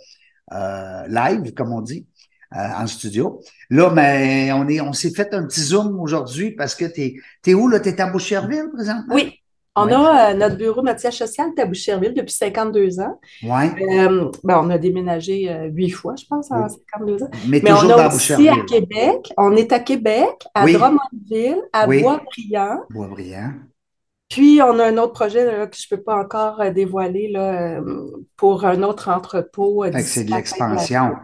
euh, 0.53 1.07
live, 1.07 1.53
comme 1.53 1.71
on 1.73 1.81
dit, 1.81 2.07
euh, 2.55 2.59
en 2.77 2.87
studio. 2.87 3.41
Là, 3.69 3.91
mais 3.91 4.51
on 4.53 4.67
est, 4.67 4.81
on 4.81 4.93
s'est 4.93 5.11
fait 5.11 5.33
un 5.33 5.45
petit 5.45 5.61
zoom 5.61 5.99
aujourd'hui 5.99 6.51
parce 6.51 6.73
que 6.73 6.85
t'es, 6.85 7.15
t'es 7.43 7.53
où 7.53 7.67
là? 7.67 7.79
T'es 7.79 7.99
à 8.01 8.07
Boucherville, 8.09 8.69
présentement? 8.73 9.13
Oui, 9.13 9.33
on 9.75 9.85
Ouais. 9.87 9.93
a 9.93 10.33
notre 10.33 10.57
bureau, 10.57 10.81
notre 10.81 10.99
siège 10.99 11.17
social 11.17 11.49
à 11.57 11.65
Boucherville 11.65 12.13
depuis 12.13 12.33
52 12.33 12.99
ans. 12.99 13.19
Euh, 13.43 14.31
ben, 14.43 14.61
on 14.63 14.69
a 14.71 14.77
déménagé 14.77 15.69
huit 15.71 15.91
fois, 15.91 16.15
je 16.17 16.25
pense, 16.25 16.49
en 16.51 16.63
Oui. 16.63 16.69
52 16.91 17.23
ans. 17.23 17.29
Mais, 17.47 17.61
Mais 17.63 17.71
on 17.71 17.75
toujours 17.75 17.99
a 17.99 18.09
dans 18.09 18.15
aussi 18.15 18.49
à. 18.49 18.55
Québec, 18.67 19.31
on 19.37 19.55
est 19.55 19.71
à 19.71 19.79
Québec, 19.79 20.47
à 20.55 20.65
Oui. 20.65 20.73
Drummondville, 20.73 21.61
à 21.71 21.87
Oui. 21.87 22.01
Boisbriand. 22.01 22.79
Boisbriand. 22.89 23.53
Puis, 24.29 24.61
on 24.61 24.77
a 24.79 24.85
un 24.85 24.97
autre 24.97 25.13
projet 25.13 25.45
là, 25.45 25.67
que 25.67 25.75
je 25.75 25.87
ne 25.91 25.97
peux 25.97 26.03
pas 26.03 26.15
encore 26.15 26.61
euh, 26.61 26.71
dévoiler 26.71 27.29
là, 27.31 27.79
euh, 27.79 28.11
pour 28.37 28.65
un 28.65 28.83
autre 28.83 29.09
entrepôt. 29.09 29.83
euh, 29.83 29.91
Fait 29.91 30.03
que 30.03 30.03
d'ici 30.03 30.13
c'est 30.13 30.23
de 30.25 30.31
l'expansion. 30.31 31.15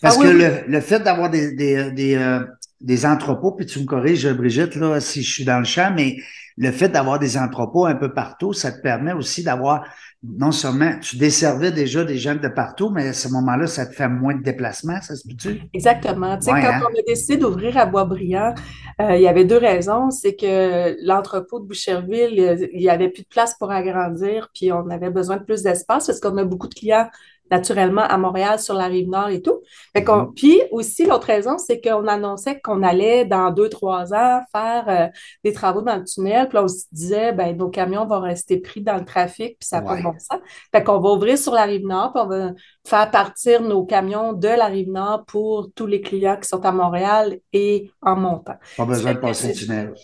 Parce 0.00 0.18
Ah 0.18 0.22
que 0.22 0.28
oui. 0.28 0.32
le, 0.32 0.64
le 0.66 0.80
fait 0.80 1.00
d'avoir 1.00 1.30
des, 1.30 1.52
des, 1.54 1.90
des, 1.92 2.14
euh, 2.16 2.40
des 2.80 3.06
entrepôts, 3.06 3.52
puis 3.52 3.66
tu 3.66 3.80
me 3.80 3.84
corriges, 3.84 4.28
Brigitte, 4.32 4.76
là, 4.76 5.00
si 5.00 5.22
je 5.22 5.32
suis 5.32 5.44
dans 5.44 5.58
le 5.58 5.64
champ, 5.64 5.92
mais 5.94 6.16
le 6.56 6.70
fait 6.72 6.88
d'avoir 6.88 7.18
des 7.18 7.36
entrepôts 7.38 7.86
un 7.86 7.94
peu 7.94 8.12
partout, 8.14 8.52
ça 8.52 8.72
te 8.72 8.80
permet 8.80 9.12
aussi 9.12 9.42
d'avoir, 9.42 9.84
non 10.22 10.52
seulement, 10.52 10.98
tu 11.00 11.16
desservais 11.18 11.72
déjà 11.72 12.04
des 12.04 12.18
gens 12.18 12.34
de 12.34 12.48
partout, 12.48 12.90
mais 12.90 13.08
à 13.08 13.12
ce 13.12 13.28
moment-là, 13.28 13.66
ça 13.66 13.86
te 13.86 13.94
fait 13.94 14.08
moins 14.08 14.34
de 14.34 14.42
déplacements, 14.42 15.00
ça 15.02 15.16
se 15.16 15.26
peut-tu? 15.28 15.60
Exactement. 15.74 16.36
Tu 16.38 16.46
sais, 16.46 16.52
Ouais, 16.52 16.60
quand 16.60 16.72
hein? 16.72 16.80
on 16.80 16.98
a 16.98 17.02
décidé 17.06 17.36
d'ouvrir 17.36 17.76
à 17.76 17.86
Boisbriand, 17.86 18.54
euh, 19.00 19.16
il 19.16 19.22
y 19.22 19.28
avait 19.28 19.44
deux 19.44 19.58
raisons. 19.58 20.10
C'est 20.10 20.34
que 20.36 20.96
l'entrepôt 21.06 21.60
de 21.60 21.66
Boucherville, 21.66 22.40
euh, 22.40 22.66
il 22.72 22.80
n'y 22.80 22.88
avait 22.88 23.10
plus 23.10 23.22
de 23.22 23.28
place 23.28 23.54
pour 23.58 23.70
agrandir, 23.70 24.48
puis 24.54 24.72
on 24.72 24.88
avait 24.90 25.10
besoin 25.10 25.36
de 25.36 25.44
plus 25.44 25.62
d'espace 25.62 26.06
parce 26.06 26.20
qu'on 26.20 26.36
a 26.38 26.44
beaucoup 26.44 26.68
de 26.68 26.74
clients 26.74 27.08
naturellement 27.50 28.02
à 28.02 28.18
Montréal, 28.18 28.58
sur 28.58 28.74
la 28.74 28.86
rive 28.86 29.08
nord 29.08 29.28
et 29.28 29.42
tout. 29.42 29.60
Mhm. 29.94 30.32
Puis 30.34 30.60
aussi, 30.70 31.06
l'autre 31.06 31.26
raison, 31.26 31.58
c'est 31.58 31.80
qu'on 31.80 32.06
annonçait 32.06 32.60
qu'on 32.60 32.82
allait, 32.82 33.24
dans 33.24 33.50
deux, 33.50 33.68
trois 33.68 34.12
ans, 34.14 34.40
faire 34.52 34.84
euh, 34.88 35.06
des 35.44 35.52
travaux 35.52 35.82
dans 35.82 35.96
le 35.96 36.04
tunnel. 36.04 36.48
Puis 36.48 36.58
on 36.58 36.68
se 36.68 36.84
disait, 36.92 37.32
ben, 37.32 37.56
nos 37.56 37.68
camions 37.68 38.06
vont 38.06 38.20
rester 38.20 38.58
pris 38.58 38.80
dans 38.80 38.96
le 38.96 39.04
trafic, 39.04 39.58
puis 39.58 39.68
ça 39.68 39.80
n'a 39.80 39.86
pas 39.86 39.92
Ouais. 39.92 39.98
de 39.98 40.04
bon 40.04 40.18
sens. 40.18 40.38
Fait 40.72 40.82
qu'on 40.82 41.00
va 41.00 41.10
ouvrir 41.10 41.38
sur 41.38 41.52
la 41.52 41.62
rive 41.64 41.86
nord, 41.86 42.12
puis 42.12 42.22
on 42.24 42.28
va 42.28 42.50
faire 42.86 43.10
partir 43.10 43.62
nos 43.62 43.84
camions 43.84 44.32
de 44.32 44.48
la 44.48 44.66
rive 44.66 44.90
nord 44.90 45.24
pour 45.26 45.70
tous 45.74 45.86
les 45.86 46.00
clients 46.00 46.36
qui 46.40 46.48
sont 46.48 46.64
à 46.64 46.72
Montréal 46.72 47.38
et 47.52 47.90
en 48.02 48.16
montant. 48.16 48.56
Pas 48.76 48.84
besoin 48.84 49.14
de 49.14 49.18
passer 49.18 49.48
le 49.48 49.54
tunnel. 49.54 49.94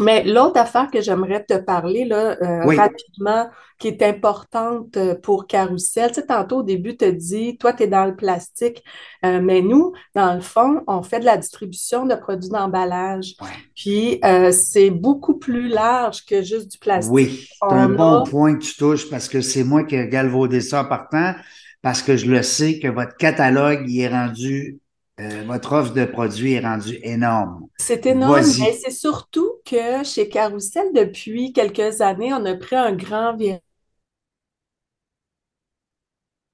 Mais 0.00 0.24
l'autre 0.24 0.58
affaire 0.58 0.90
que 0.90 1.00
j'aimerais 1.00 1.44
te 1.44 1.54
parler 1.58 2.04
là, 2.04 2.36
euh, 2.42 2.64
Oui. 2.66 2.76
rapidement, 2.76 3.48
qui 3.78 3.88
est 3.88 4.02
importante 4.02 4.96
euh, 4.96 5.14
pour 5.14 5.46
Carousel, 5.46 6.08
tu 6.08 6.16
sais, 6.16 6.26
tantôt 6.26 6.58
au 6.58 6.62
début, 6.62 6.96
tu 6.96 7.04
as 7.04 7.12
dit, 7.12 7.56
toi, 7.58 7.72
tu 7.72 7.84
es 7.84 7.86
dans 7.86 8.04
le 8.04 8.16
plastique, 8.16 8.82
euh, 9.24 9.40
mais 9.42 9.62
nous, 9.62 9.92
dans 10.14 10.34
le 10.34 10.40
fond, 10.40 10.82
on 10.86 11.02
fait 11.02 11.20
de 11.20 11.24
la 11.24 11.36
distribution 11.36 12.04
de 12.06 12.14
produits 12.14 12.50
d'emballage. 12.50 13.34
Ouais. 13.40 13.48
Puis, 13.74 14.20
euh, 14.24 14.52
c'est 14.52 14.90
beaucoup 14.90 15.38
plus 15.38 15.68
large 15.68 16.24
que 16.26 16.42
juste 16.42 16.72
du 16.72 16.78
plastique. 16.78 17.12
Oui, 17.12 17.46
c'est 17.48 17.74
un 17.74 17.90
On 17.92 17.96
bon 17.96 18.22
a, 18.22 18.24
point 18.24 18.54
que 18.56 18.64
tu 18.64 18.76
touches 18.76 19.08
parce 19.08 19.28
que 19.28 19.40
c'est 19.40 19.64
moi 19.64 19.84
qui 19.84 19.96
ai 19.96 20.08
galvaudé 20.08 20.60
ça 20.60 20.82
en 20.82 20.84
partant, 20.84 21.34
parce 21.82 22.02
que 22.02 22.16
je 22.16 22.26
le 22.26 22.42
sais 22.42 22.78
que 22.78 22.88
votre 22.88 23.16
catalogue 23.16 23.84
il 23.88 24.00
est 24.00 24.08
rendu, 24.08 24.79
euh, 25.20 25.42
votre 25.46 25.72
offre 25.72 25.92
de 25.92 26.04
produits 26.04 26.54
est 26.54 26.60
rendue 26.60 26.98
énorme. 27.02 27.66
c'est 27.78 28.06
énorme, 28.06 28.42
mais 28.58 28.72
c'est 28.72 28.90
surtout 28.90 29.50
que 29.64 30.02
chez 30.04 30.28
Carousel, 30.28 30.92
depuis 30.94 31.52
quelques 31.52 32.00
années, 32.00 32.32
on 32.32 32.44
a 32.46 32.54
pris 32.54 32.76
un 32.76 32.92
grand 32.92 33.36
virage. 33.36 33.60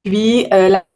Puis, 0.05 0.47
euh, 0.53 0.69
la 0.69 0.87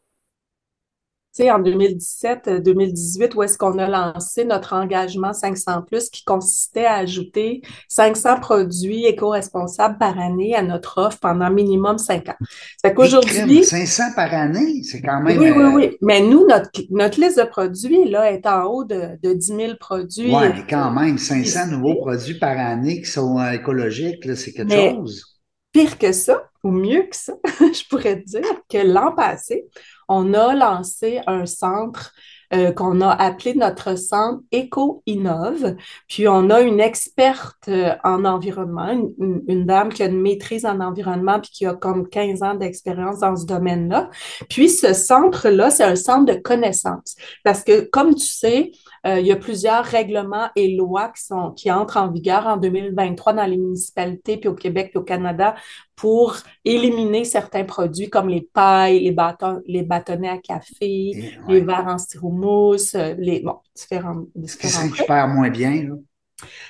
sais, 1.33 1.51
en 1.51 1.61
2017-2018, 1.61 3.35
où 3.37 3.43
est-ce 3.43 3.57
qu'on 3.59 3.79
a 3.79 3.89
lancé 3.89 4.45
notre 4.45 4.73
engagement 4.75 5.33
500 5.33 5.83
plus 5.83 6.11
qui 6.11 6.25
consistait 6.25 6.85
à 6.87 6.97
ajouter 6.97 7.63
500 7.89 8.41
produits 8.41 9.07
éco-responsables 9.07 9.99
par 9.99 10.19
année 10.19 10.55
à 10.55 10.63
notre 10.63 10.99
offre 10.99 11.19
pendant 11.21 11.51
minimum 11.51 11.99
5 11.99 12.29
ans. 12.31 12.37
Fait 12.83 12.95
qu'aujourd'hui, 12.95 13.65
500 13.65 14.03
par 14.17 14.33
année, 14.35 14.83
c'est 14.83 15.01
quand 15.01 15.21
même. 15.21 15.39
oui, 15.39 15.51
oui, 15.51 15.63
euh, 15.63 15.71
oui. 15.73 15.97
Mais 16.03 16.21
nous, 16.21 16.47
notre, 16.47 16.71
notre 16.91 17.21
liste 17.21 17.39
de 17.39 17.45
produits, 17.45 18.09
là, 18.09 18.31
est 18.33 18.47
en 18.47 18.65
haut 18.65 18.85
de, 18.85 19.19
de 19.23 19.33
10 19.33 19.47
000 19.47 19.73
produits. 19.79 20.35
Ouais, 20.35 20.53
mais 20.53 20.65
quand 20.69 20.91
même, 20.91 21.19
500 21.19 21.41
listés. 21.43 21.71
nouveaux 21.71 21.97
produits 21.97 22.39
par 22.39 22.59
année 22.59 23.03
qui 23.03 23.11
sont 23.11 23.39
euh, 23.39 23.51
écologiques, 23.53 24.25
là, 24.25 24.37
c'est 24.37 24.53
quelque 24.53 24.69
Mais- 24.69 24.95
chose. 24.95 25.27
Pire 25.73 25.99
que 25.99 26.11
ça, 26.11 26.43
ou 26.65 26.73
mieux 26.73 27.03
que 27.05 27.15
ça, 27.15 27.35
je 27.61 27.89
pourrais 27.89 28.21
te 28.21 28.25
dire 28.27 28.43
que 28.69 28.79
l'an 28.79 29.13
passé, 29.15 29.67
on 30.11 30.35
a 30.35 30.55
lancé 30.55 31.21
un 31.27 31.47
centre 31.47 32.13
euh, 32.53 32.73
qu'on 32.73 33.01
a 33.01 33.11
appelé 33.11 33.55
notre 33.55 33.97
centre 33.97 34.43
Éco-Innove. 34.51 35.77
Puis 36.09 36.27
on 36.27 36.51
a 36.51 36.63
une 36.63 36.81
experte 36.81 37.69
euh, 37.69 37.95
en 38.03 38.25
environnement, 38.25 38.91
une, 39.21 39.65
dame 39.67 39.91
qui 39.91 40.03
a 40.03 40.07
une 40.07 40.21
maîtrise 40.21 40.67
en 40.67 40.81
environnement 40.81 41.39
puis 41.39 41.53
qui 41.53 41.67
a 41.67 41.75
comme 41.75 42.09
15 42.09 42.43
ans 42.43 42.55
d'expérience 42.55 43.21
dans 43.21 43.37
ce 43.37 43.47
domaine-là. 43.47 44.11
Puis 44.49 44.69
ce 44.69 44.95
centre-là, 44.95 45.71
c'est 45.71 45.85
un 45.85 45.95
centre 45.95 46.35
de 46.35 46.41
connaissances. 46.41 47.15
Parce 47.45 47.63
que, 47.63 47.89
comme 47.89 48.17
tu 48.17 48.27
sais, 48.27 48.73
il 49.05 49.27
y 49.27 49.33
a 49.33 49.37
plusieurs 49.37 49.85
règlements 49.85 50.49
et 50.57 50.77
lois 50.77 51.09
qui 51.09 51.25
sont, 51.25 51.53
qui 51.53 51.71
entrent 51.73 51.97
en 51.97 52.11
vigueur 52.11 52.47
en 52.47 52.57
2023 52.59 53.33
dans 53.33 53.47
les 53.47 53.57
municipalités, 53.57 54.37
puis 54.37 54.49
au 54.49 54.55
Québec, 54.55 54.91
puis 54.91 54.99
au 54.99 55.05
Canada, 55.05 55.55
pour 55.97 56.37
éliminer 56.65 57.25
certains 57.25 57.65
produits 57.65 58.09
comme 58.09 58.29
les 58.29 58.49
pailles, 58.53 59.01
les 59.01 59.13
bâtons, 59.13 59.61
les 59.67 59.83
bâtonnets 59.83 60.31
à 60.31 60.39
café, 60.39 60.75
Et, 60.81 61.39
les 61.49 61.61
verres 61.61 61.89
en 61.89 61.99
styromousse, 61.99 62.95
euh, 62.95 63.15
les, 63.19 63.41
bon, 63.41 63.57
différents, 63.75 64.25
différents 64.35 64.89
trucs. 64.89 64.97
récupère 64.97 65.29
moins 65.29 65.51
bien. 65.51 65.83
Là. 65.83 65.95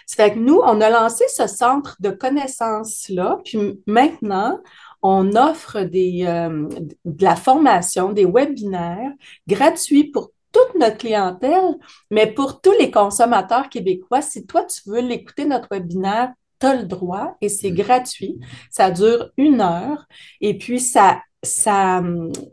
Ça 0.06 0.24
fait 0.24 0.34
que 0.34 0.38
nous, 0.38 0.60
on 0.64 0.80
a 0.80 0.90
lancé 0.90 1.24
ce 1.28 1.46
centre 1.46 1.96
de 2.00 2.10
connaissances-là, 2.10 3.38
puis 3.44 3.80
maintenant, 3.86 4.58
on 5.02 5.34
offre 5.36 5.82
des, 5.82 6.24
euh, 6.26 6.68
de 7.04 7.24
la 7.24 7.36
formation, 7.36 8.12
des 8.12 8.26
webinaires 8.26 9.12
gratuits 9.46 10.10
pour 10.10 10.32
toute 10.68 10.80
notre 10.80 10.98
clientèle, 10.98 11.76
mais 12.10 12.26
pour 12.32 12.60
tous 12.60 12.72
les 12.78 12.90
consommateurs 12.90 13.68
québécois. 13.68 14.22
Si 14.22 14.46
toi, 14.46 14.64
tu 14.64 14.80
veux 14.90 15.00
l'écouter, 15.00 15.44
notre 15.44 15.68
webinaire, 15.70 16.32
tu 16.60 16.66
as 16.66 16.74
le 16.76 16.84
droit 16.84 17.36
et 17.40 17.48
c'est 17.48 17.70
Mm. 17.70 17.74
gratuit. 17.74 18.38
Ça 18.70 18.90
dure 18.90 19.30
une 19.36 19.60
heure 19.60 20.06
et 20.40 20.58
puis 20.58 20.80
ça, 20.80 21.20
ça, 21.42 22.02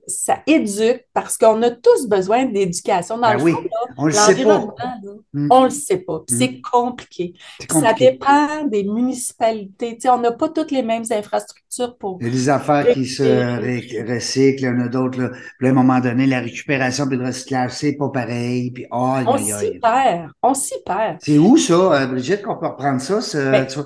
ça 0.08 0.40
éduque 0.48 1.06
parce 1.14 1.38
qu'on 1.38 1.62
a 1.62 1.72
tous 1.72 2.08
besoin 2.08 2.46
d'éducation. 2.46 3.18
Dans 3.18 3.30
Ben 3.32 3.38
le 3.38 3.44
oui, 3.44 3.52
fond, 3.52 3.62
là, 3.62 3.94
on 3.98 4.06
le 4.06 4.12
sait 4.14 4.20
pas. 4.36 4.44
l'environnement, 4.44 4.74
là, 4.78 5.12
Mm. 5.34 5.48
on 5.52 5.64
le 5.66 5.70
sait 5.70 5.98
pas. 5.98 6.24
Puis 6.26 6.36
Mm. 6.36 6.40
C'est 6.40 6.62
compliqué. 6.62 7.34
Ça 7.70 7.94
dépend 7.94 8.64
des 8.66 8.84
municipalités. 8.86 9.96
Tu 9.96 10.02
sais, 10.02 10.10
on 10.10 10.20
n'a 10.20 10.32
pas 10.32 10.50
toutes 10.50 10.72
les 10.72 10.84
mêmes 10.84 11.04
infrastructures 11.12 11.98
pour 11.98 12.18
Il 12.22 12.28
y 12.28 12.30
a 12.30 12.34
des 12.34 12.50
affaires 12.50 12.88
qui 12.94 13.06
se 13.06 13.24
ré- 13.24 14.06
recyclent, 14.08 14.62
il 14.62 14.66
y 14.66 14.70
en 14.70 14.80
a 14.80 14.88
d'autres, 14.88 15.20
là. 15.22 15.30
Puis 15.60 15.68
à 15.68 15.72
un 15.72 15.74
moment 15.74 16.00
donné, 16.00 16.26
la 16.26 16.40
récupération 16.40 17.08
puis 17.08 17.18
le 17.18 17.26
recyclage, 17.26 17.72
c'est 17.72 17.94
pas 17.98 18.10
pareil. 18.10 18.72
Puis, 18.72 18.86
aïe, 18.90 19.26
On 19.28 19.38
s'y 19.38 19.80
perd. 19.80 20.30
On 20.42 20.54
s'y 20.54 20.76
perd. 20.86 21.18
C'est 21.22 21.38
où 21.38 21.58
ça, 21.58 21.74
euh, 21.74 22.08
Brigitte, 22.08 22.42
qu'on 22.42 22.56
peut 22.58 22.68
reprendre 22.68 23.02
ça? 23.02 23.20
Ben, 23.52 23.68
tu 23.68 23.80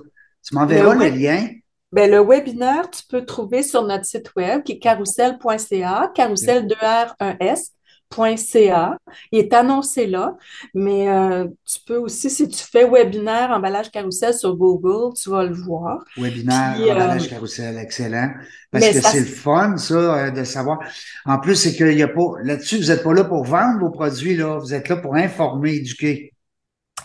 tu 0.43 0.55
m'enverras 0.55 0.93
le 0.95 1.05
le 1.05 1.09
lien? 1.15 1.47
Ben, 1.91 2.09
le 2.09 2.21
webinaire, 2.21 2.89
tu 2.89 3.01
peux 3.09 3.25
trouver 3.25 3.63
sur 3.63 3.83
notre 3.83 4.05
site 4.05 4.33
web 4.37 4.63
qui 4.63 4.71
est 4.73 4.79
carousel.ca, 4.79 6.11
carousel 6.15 6.67
2R1S.ca. 6.67 8.97
Il 9.33 9.39
est 9.39 9.53
annoncé 9.53 10.07
là, 10.07 10.37
mais 10.73 11.09
euh, 11.09 11.49
tu 11.65 11.79
peux 11.85 11.97
aussi, 11.97 12.29
si 12.29 12.47
tu 12.47 12.63
fais 12.63 12.89
webinaire 12.89 13.51
emballage 13.51 13.91
carousel 13.91 14.33
sur 14.33 14.55
Google, 14.55 15.13
tu 15.21 15.29
vas 15.29 15.43
le 15.43 15.53
voir. 15.53 16.05
Webinaire, 16.15 16.75
Puis, 16.75 16.89
euh, 16.89 16.93
emballage 16.93 17.27
carousel, 17.27 17.77
excellent. 17.77 18.29
Parce 18.71 18.87
que 18.87 19.01
c'est 19.01 19.19
le 19.19 19.25
fun, 19.25 19.75
ça, 19.75 19.93
euh, 19.93 20.31
de 20.31 20.45
savoir. 20.45 20.79
En 21.25 21.39
plus, 21.39 21.57
c'est 21.57 21.75
qu'il 21.75 21.97
y 21.97 22.03
a 22.03 22.07
pas, 22.07 22.35
là-dessus, 22.41 22.77
vous 22.77 22.87
n'êtes 22.87 23.03
pas 23.03 23.13
là 23.13 23.25
pour 23.25 23.43
vendre 23.43 23.81
vos 23.81 23.89
produits, 23.89 24.37
là. 24.37 24.59
Vous 24.59 24.73
êtes 24.73 24.87
là 24.87 24.95
pour 24.95 25.15
informer, 25.15 25.73
éduquer. 25.73 26.31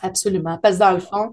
Absolument. 0.01 0.61
Parce 0.62 0.77
que 0.77 0.81
dans 0.81 0.92
le 0.92 1.01
fond, 1.01 1.33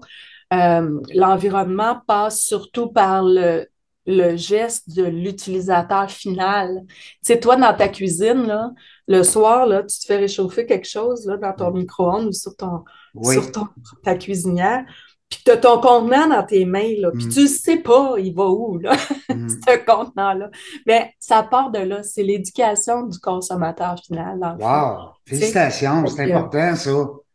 euh, 0.52 1.00
l'environnement 1.14 2.00
passe 2.06 2.40
surtout 2.42 2.88
par 2.88 3.22
le, 3.24 3.66
le 4.06 4.36
geste 4.36 4.94
de 4.94 5.04
l'utilisateur 5.04 6.10
final. 6.10 6.82
Tu 6.86 6.96
sais, 7.22 7.40
toi, 7.40 7.56
dans 7.56 7.74
ta 7.74 7.88
cuisine, 7.88 8.46
là, 8.46 8.70
le 9.08 9.22
soir, 9.22 9.66
là, 9.66 9.82
tu 9.82 9.98
te 9.98 10.04
fais 10.06 10.18
réchauffer 10.18 10.66
quelque 10.66 10.88
chose 10.88 11.26
là, 11.26 11.36
dans 11.38 11.52
ton 11.54 11.70
micro-ondes 11.72 12.26
ou 12.28 12.32
sur 12.32 12.54
ton, 12.56 12.84
Oui. 13.14 13.34
sur 13.34 13.50
ton, 13.52 13.66
ta 14.02 14.14
cuisinière, 14.16 14.84
puis 15.30 15.40
tu 15.44 15.50
as 15.50 15.56
ton 15.56 15.80
contenant 15.80 16.28
dans 16.28 16.42
tes 16.44 16.64
mains, 16.66 16.92
là, 16.98 17.10
puis 17.12 17.26
Mm. 17.26 17.30
tu 17.30 17.40
ne 17.42 17.46
sais 17.46 17.76
pas, 17.78 18.14
il 18.18 18.34
va 18.34 18.46
où, 18.46 18.78
là, 18.78 18.92
Mm. 19.30 19.48
ce 19.48 19.84
contenant-là. 19.84 20.50
Mais 20.86 21.12
ça 21.18 21.42
part 21.42 21.70
de 21.70 21.78
là, 21.78 22.02
c'est 22.02 22.22
l'éducation 22.22 23.02
du 23.06 23.18
consommateur 23.18 23.96
final. 24.06 24.38
Wow! 24.60 25.12
Félicitations, 25.26 26.06
c'est 26.06 26.30
important, 26.32 26.76
ça. 26.76 26.90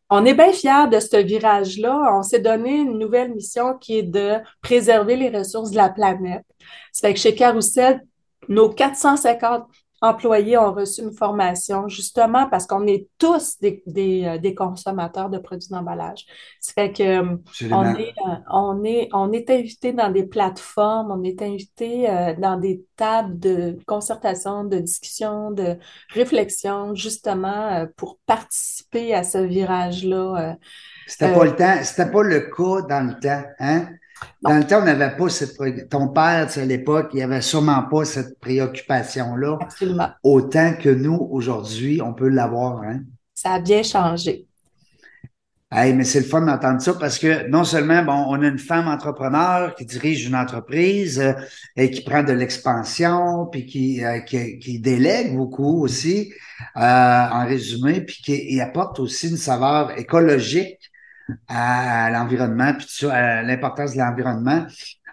On 0.10 0.26
est 0.26 0.34
bien 0.34 0.52
fiers 0.52 0.88
de 0.92 1.00
ce 1.00 1.18
virage-là. 1.18 2.18
On 2.18 2.24
s'est 2.24 2.40
donné 2.40 2.78
une 2.78 2.98
nouvelle 2.98 3.34
mission 3.34 3.78
qui 3.78 4.00
est 4.00 4.04
de 4.04 4.38
préserver 4.62 5.16
les 5.16 5.30
ressources 5.30 5.72
de 5.72 5.78
la 5.78 5.90
planète. 5.90 6.44
Ça 6.92 7.08
fait 7.08 7.14
que 7.14 7.20
chez 7.20 7.36
Carousel, 7.36 8.02
nos 8.48 8.70
450 8.70 9.68
employés 10.02 10.58
ont 10.58 10.74
reçu 10.74 11.02
une 11.02 11.14
formation 11.14 11.88
justement 11.88 12.48
parce 12.50 12.66
qu'on 12.68 12.88
est 12.88 13.08
tous 13.18 13.58
des, 13.60 13.84
des, 13.86 14.26
euh, 14.26 14.38
des 14.38 14.56
consommateurs 14.56 15.30
de 15.30 15.38
produits 15.40 15.70
d'emballage. 15.70 16.26
Ça 16.60 16.74
fait 16.74 16.94
que 16.94 17.04
euh, 17.04 17.38
Absolument. 17.48 17.78
on 17.80 17.96
est, 17.96 18.14
euh, 18.28 18.36
on 18.52 18.84
est, 18.84 19.10
on 19.14 19.32
est 19.32 19.50
invité 19.50 19.94
dans 19.94 20.12
des 20.12 20.26
plateformes, 20.26 21.12
on 21.12 21.24
est 21.24 21.42
invité 21.42 22.08
dans 22.40 22.58
des 22.60 22.84
tables 22.96 23.38
de 23.40 23.78
concertation, 23.86 24.64
de 24.64 24.80
discussion, 24.80 25.52
de 25.52 25.78
réflexion, 26.14 26.96
justement, 26.96 27.86
pour 27.98 28.20
participer 28.26 29.14
à 29.14 29.24
ce 29.24 29.38
virage-là. 29.38 30.58
C'était 31.06 31.28
Euh, 31.28 31.34
pas 31.34 31.44
le 31.46 31.56
temps, 31.56 31.84
c'était 31.84 32.10
pas 32.12 32.24
le 32.24 32.40
cas 32.42 32.82
dans 32.88 33.08
le 33.08 33.20
temps, 33.20 33.44
hein? 33.60 33.88
Dans 34.42 34.58
le 34.58 34.66
temps, 34.66 34.80
on 34.82 34.86
n'avait 34.86 35.16
pas 35.16 35.30
cette, 35.30 35.90
ton 35.90 36.10
père, 36.10 36.48
tu 36.48 36.54
sais, 36.54 36.62
à 36.62 36.66
l'époque, 36.66 37.12
il 37.14 37.22
avait 37.22 37.42
sûrement 37.42 37.84
pas 37.84 38.06
cette 38.06 38.40
préoccupation-là, 38.40 39.58
Absolument. 39.62 40.10
autant 40.24 40.74
que 40.74 40.90
nous, 40.90 41.28
aujourd'hui, 41.32 42.02
on 42.02 42.14
peut 42.14 42.30
l'avoir, 42.30 42.82
hein? 42.84 43.02
Ça 43.36 43.54
a 43.54 43.60
bien 43.60 43.84
changé. 43.84 44.46
Hey, 45.72 45.94
mais 45.94 46.04
c'est 46.04 46.22
le 46.22 46.26
fun 46.26 46.42
d'entendre 46.42 46.82
ça 46.82 46.96
parce 46.96 47.20
que 47.20 47.48
non 47.48 47.64
seulement, 47.64 48.04
bon, 48.04 48.26
on 48.28 48.42
a 48.42 48.48
une 48.48 48.58
femme 48.58 48.88
entrepreneur 48.88 49.76
qui 49.76 49.86
dirige 49.86 50.26
une 50.26 50.36
entreprise 50.36 51.20
euh, 51.20 51.34
et 51.76 51.92
qui 51.92 52.02
prend 52.02 52.24
de 52.24 52.34
l'expansion, 52.34 53.46
puis 53.46 53.68
qui, 53.68 54.04
euh, 54.04 54.20
qui, 54.22 54.58
qui 54.58 54.80
délègue 54.80 55.36
beaucoup 55.36 55.84
aussi, 55.84 56.34
euh, 56.76 56.80
en 56.82 57.46
résumé, 57.46 58.02
puis 58.02 58.20
qui 58.24 58.60
apporte 58.60 59.00
aussi 59.00 59.30
une 59.30 59.38
saveur 59.38 59.96
écologique 59.96 60.89
à, 61.48 62.10
l'environnement, 62.12 62.74
puis 62.74 62.86
tout 62.86 63.08
ça, 63.08 63.14
à 63.14 63.42
l'importance 63.44 63.94
de 63.94 64.00
l'environnement. 64.00 64.66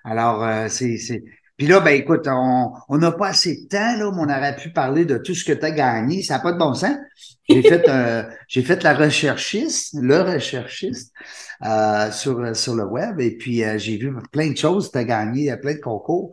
Alors, 0.04 0.44
euh, 0.44 0.66
c'est, 0.68 0.96
c'est. 0.98 1.24
Puis 1.56 1.66
là, 1.66 1.80
ben 1.80 1.92
écoute, 1.92 2.26
on 2.28 2.72
on 2.88 2.98
n'a 2.98 3.12
pas 3.12 3.28
assez 3.28 3.62
de 3.62 3.68
temps, 3.68 3.96
là, 3.96 4.10
mais 4.12 4.20
on 4.20 4.24
aurait 4.24 4.56
pu 4.56 4.70
parler 4.70 5.04
de 5.04 5.18
tout 5.18 5.34
ce 5.34 5.44
que 5.44 5.52
tu 5.52 5.64
as 5.64 5.70
gagné. 5.70 6.22
Ça 6.22 6.34
n'a 6.34 6.40
pas 6.40 6.52
de 6.52 6.58
bon 6.58 6.74
sens. 6.74 6.96
J'ai 7.48 7.62
fait, 7.62 7.88
euh, 7.88 8.24
j'ai 8.48 8.62
fait 8.62 8.82
la 8.82 8.94
recherchiste, 8.94 9.94
le 10.00 10.20
recherchiste 10.20 11.12
euh, 11.64 12.10
sur, 12.10 12.56
sur 12.56 12.74
le 12.74 12.84
web, 12.84 13.20
et 13.20 13.36
puis 13.36 13.64
euh, 13.64 13.78
j'ai 13.78 13.96
vu 13.96 14.12
plein 14.32 14.50
de 14.50 14.56
choses, 14.56 14.90
tu 14.90 14.98
as 14.98 15.04
gagné 15.04 15.54
plein 15.56 15.74
de 15.74 15.80
concours. 15.80 16.32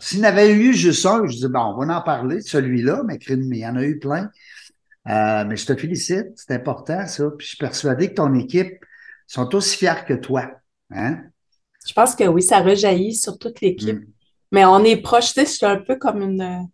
S'il 0.00 0.18
y 0.18 0.22
en 0.22 0.24
avait 0.24 0.52
eu 0.52 0.74
juste 0.74 1.06
un, 1.06 1.26
je 1.26 1.36
dis, 1.36 1.48
bon, 1.48 1.60
on 1.60 1.84
va 1.84 1.96
en 1.96 2.02
parler 2.02 2.36
de 2.36 2.42
celui-là, 2.42 3.02
mais 3.06 3.18
il 3.26 3.56
y 3.56 3.66
en 3.66 3.76
a 3.76 3.82
eu 3.82 3.98
plein. 3.98 4.30
Euh, 5.08 5.44
mais 5.46 5.56
je 5.56 5.66
te 5.66 5.74
félicite, 5.74 6.28
c'est 6.36 6.52
important 6.54 7.06
ça. 7.06 7.24
Puis 7.36 7.44
je 7.46 7.48
suis 7.50 7.58
persuadé 7.58 8.08
que 8.10 8.14
ton 8.14 8.32
équipe 8.34 8.84
sont 9.26 9.52
aussi 9.54 9.76
fiers 9.76 10.04
que 10.06 10.14
toi. 10.14 10.50
Hein? 10.90 11.18
Je 11.86 11.92
pense 11.92 12.14
que 12.14 12.24
oui, 12.24 12.42
ça 12.42 12.60
rejaillit 12.60 13.14
sur 13.14 13.38
toute 13.38 13.60
l'équipe. 13.60 13.98
Mm. 14.00 14.06
Mais 14.52 14.64
on 14.64 14.84
est 14.84 14.98
proche, 14.98 15.32
tu 15.32 15.40
sais, 15.40 15.46
suis 15.46 15.66
un 15.66 15.78
peu 15.78 15.96
comme 15.96 16.22
une, 16.22 16.68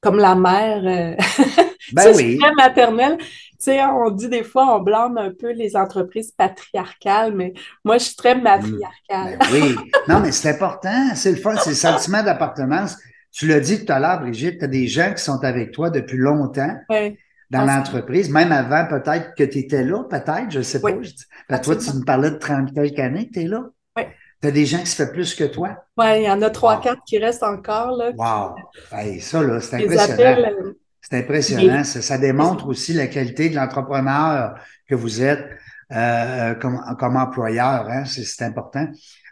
comme 0.00 0.16
la 0.18 0.34
mère. 0.34 0.82
euh, 0.84 1.16
Ben 1.92 2.12
oui. 2.14 2.38
maternelle. 2.56 3.16
Tu 3.18 3.26
sais, 3.58 3.82
on 3.84 4.10
dit 4.10 4.28
des 4.28 4.44
fois, 4.44 4.76
on 4.76 4.82
blâme 4.82 5.16
un 5.18 5.32
peu 5.32 5.52
les 5.52 5.74
entreprises 5.74 6.32
patriarcales, 6.32 7.34
mais 7.34 7.54
moi, 7.84 7.98
je 7.98 8.04
suis 8.04 8.16
très 8.16 8.34
matriarcale. 8.34 9.38
Ben 9.38 9.46
oui. 9.52 9.76
Non, 10.06 10.20
mais 10.20 10.32
c'est 10.32 10.50
important. 10.50 11.14
C'est 11.14 11.30
le 11.30 11.38
fun. 11.38 11.56
C'est 11.56 11.70
le 11.70 11.76
sentiment 11.76 12.22
d'appartenance. 12.22 12.96
Tu 13.32 13.46
l'as 13.46 13.60
dit 13.60 13.84
tout 13.84 13.92
à 13.92 13.98
l'heure, 13.98 14.20
Brigitte, 14.20 14.58
tu 14.58 14.64
as 14.64 14.68
des 14.68 14.86
gens 14.86 15.12
qui 15.14 15.22
sont 15.22 15.42
avec 15.44 15.72
toi 15.72 15.90
depuis 15.90 16.16
longtemps 16.18 16.74
Ouais. 16.88 17.16
Dans 17.50 17.64
l'entreprise, 17.64 18.30
même 18.30 18.52
avant 18.52 18.86
peut-être 18.86 19.34
que 19.34 19.44
tu 19.44 19.58
étais 19.58 19.82
là, 19.84 20.04
peut-être, 20.04 20.50
je 20.50 20.60
sais 20.60 20.80
pas. 20.80 20.90
Oui, 20.90 21.04
Je 21.04 21.10
dis- 21.14 21.24
ben, 21.48 21.58
toi, 21.58 21.76
tu 21.76 21.90
me 21.96 22.04
parlais 22.04 22.30
de 22.30 22.36
30 22.36 22.74
quelques 22.74 22.98
années 22.98 23.28
que 23.28 23.32
tu 23.34 23.40
es 23.40 23.46
là. 23.46 23.64
Oui. 23.96 24.02
Tu 24.42 24.48
as 24.48 24.50
des 24.50 24.66
gens 24.66 24.78
qui 24.78 24.86
se 24.86 25.02
font 25.04 25.10
plus 25.12 25.34
que 25.34 25.44
toi. 25.44 25.76
Ouais, 25.96 26.22
il 26.22 26.26
y 26.26 26.30
en 26.30 26.40
a 26.42 26.50
trois, 26.50 26.76
Wow. 26.76 26.82
quatre 26.82 27.02
qui 27.06 27.18
restent 27.18 27.42
encore, 27.42 27.96
là. 27.96 28.10
Wow! 28.16 28.54
Hey, 28.92 29.20
ça, 29.20 29.42
là, 29.42 29.60
c'est 29.60 29.76
impressionnant. 29.76 30.42
euh, 30.62 30.72
C'est 31.00 31.18
impressionnant. 31.18 31.84
Ça, 31.84 32.02
ça 32.02 32.18
démontre 32.18 32.66
aussi 32.68 32.92
la 32.92 33.06
qualité 33.06 33.48
de 33.48 33.56
l'entrepreneur 33.56 34.54
que 34.88 34.94
vous 34.94 35.22
êtes 35.22 35.44
euh, 35.92 36.54
comme, 36.54 36.80
comme 36.98 37.16
employeur. 37.16 37.88
Hein? 37.88 38.04
C'est, 38.04 38.24
c'est 38.24 38.44
important. 38.44 38.86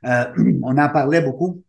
Euh, 0.06 0.24
on 0.62 0.78
en 0.78 0.88
parlait 0.88 1.20
beaucoup 1.20 1.62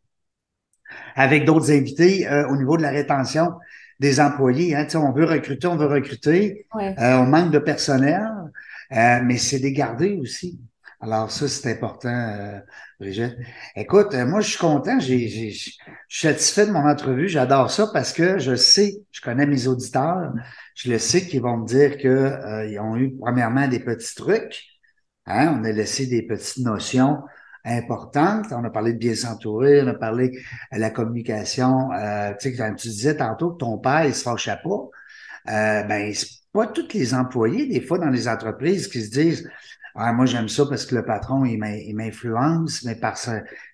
avec 1.16 1.46
d'autres 1.46 1.72
invités 1.72 2.28
euh, 2.28 2.48
au 2.48 2.56
niveau 2.56 2.78
de 2.78 2.82
la 2.84 2.90
rétention 2.90 3.52
des 4.00 4.20
employés. 4.20 4.76
Hein? 4.76 4.86
Tu 4.86 4.92
sais, 4.92 4.98
On 4.98 5.12
veut 5.12 5.26
recruter, 5.26 5.68
on 5.68 5.76
veut 5.78 5.88
recruter. 5.88 6.66
ouais. 6.76 6.96
Euh, 7.00 7.18
on 7.18 7.26
manque 7.26 7.52
de 7.52 7.60
personnel, 7.60 8.28
euh, 8.94 9.20
mais 9.24 9.38
c'est 9.38 9.60
des 9.60 9.74
garder 9.74 10.18
aussi. 10.22 10.60
Alors 11.00 11.30
ça, 11.30 11.48
c'est 11.48 11.72
important, 11.72 12.10
euh, 12.10 12.60
Brigitte. 13.00 13.38
Écoute, 13.76 14.16
euh, 14.16 14.26
moi, 14.26 14.42
je 14.42 14.50
suis 14.50 14.58
content. 14.58 15.00
J'ai, 15.00 15.28
j'ai, 15.28 15.52
je 15.52 15.58
suis 16.08 16.28
satisfait 16.28 16.66
de 16.66 16.72
mon 16.72 16.88
entrevue. 16.90 17.28
J'adore 17.30 17.70
ça 17.70 17.88
parce 17.94 18.14
que 18.14 18.40
je 18.40 18.56
sais, 18.56 18.96
je 19.12 19.22
connais 19.22 19.46
mes 19.46 19.68
auditeurs. 19.68 20.34
Je 20.74 20.90
le 20.92 20.98
sais 20.98 21.22
qu'ils 21.28 21.42
vont 21.42 21.58
me 21.58 21.68
dire 21.68 21.98
que 22.00 22.08
euh, 22.08 22.66
ils 22.68 22.80
ont 22.80 22.98
eu 22.98 23.16
premièrement 23.16 23.68
des 23.68 23.80
petits 23.80 24.16
trucs. 24.16 24.64
Hein? 25.28 25.60
On 25.60 25.64
a 25.66 25.72
laissé 25.72 26.08
des 26.08 26.24
petites 26.24 26.64
notions 26.66 27.20
importantes. 27.68 28.48
On 28.52 28.64
a 28.64 28.70
parlé 28.72 28.94
de 28.94 28.98
bien 29.00 29.16
s'entourer, 29.16 29.82
on 29.84 29.88
a 29.88 29.94
parlé 29.94 30.30
de 30.74 30.80
la 30.80 30.90
communication. 30.92 31.92
Euh, 31.94 32.34
tu 32.40 32.54
tu 32.56 32.88
disais 32.90 33.18
tantôt 33.18 33.52
que 33.52 33.58
ton 33.60 33.78
père, 33.78 34.06
il 34.06 34.16
se 34.16 34.24
fâchait 34.24 34.58
pas, 34.64 34.90
euh, 35.50 35.84
ben, 35.84 36.14
c'est 36.14 36.28
pas 36.54 36.68
tous 36.68 36.88
les 36.94 37.14
employés, 37.14 37.68
des 37.68 37.82
fois, 37.82 38.00
dans 38.00 38.10
les 38.10 38.28
entreprises, 38.28 38.88
qui 38.88 39.02
se 39.04 39.12
disent 39.12 39.50
ah, 39.96 40.14
moi, 40.14 40.26
j'aime 40.26 40.48
ça 40.50 40.66
parce 40.68 40.86
que 40.86 40.96
le 40.96 41.06
patron, 41.06 41.46
il 41.46 41.58
m'in- 41.58 41.76
il 41.76 41.96
m'influence, 41.96 42.84
mais 42.84 42.96
par, 42.96 43.18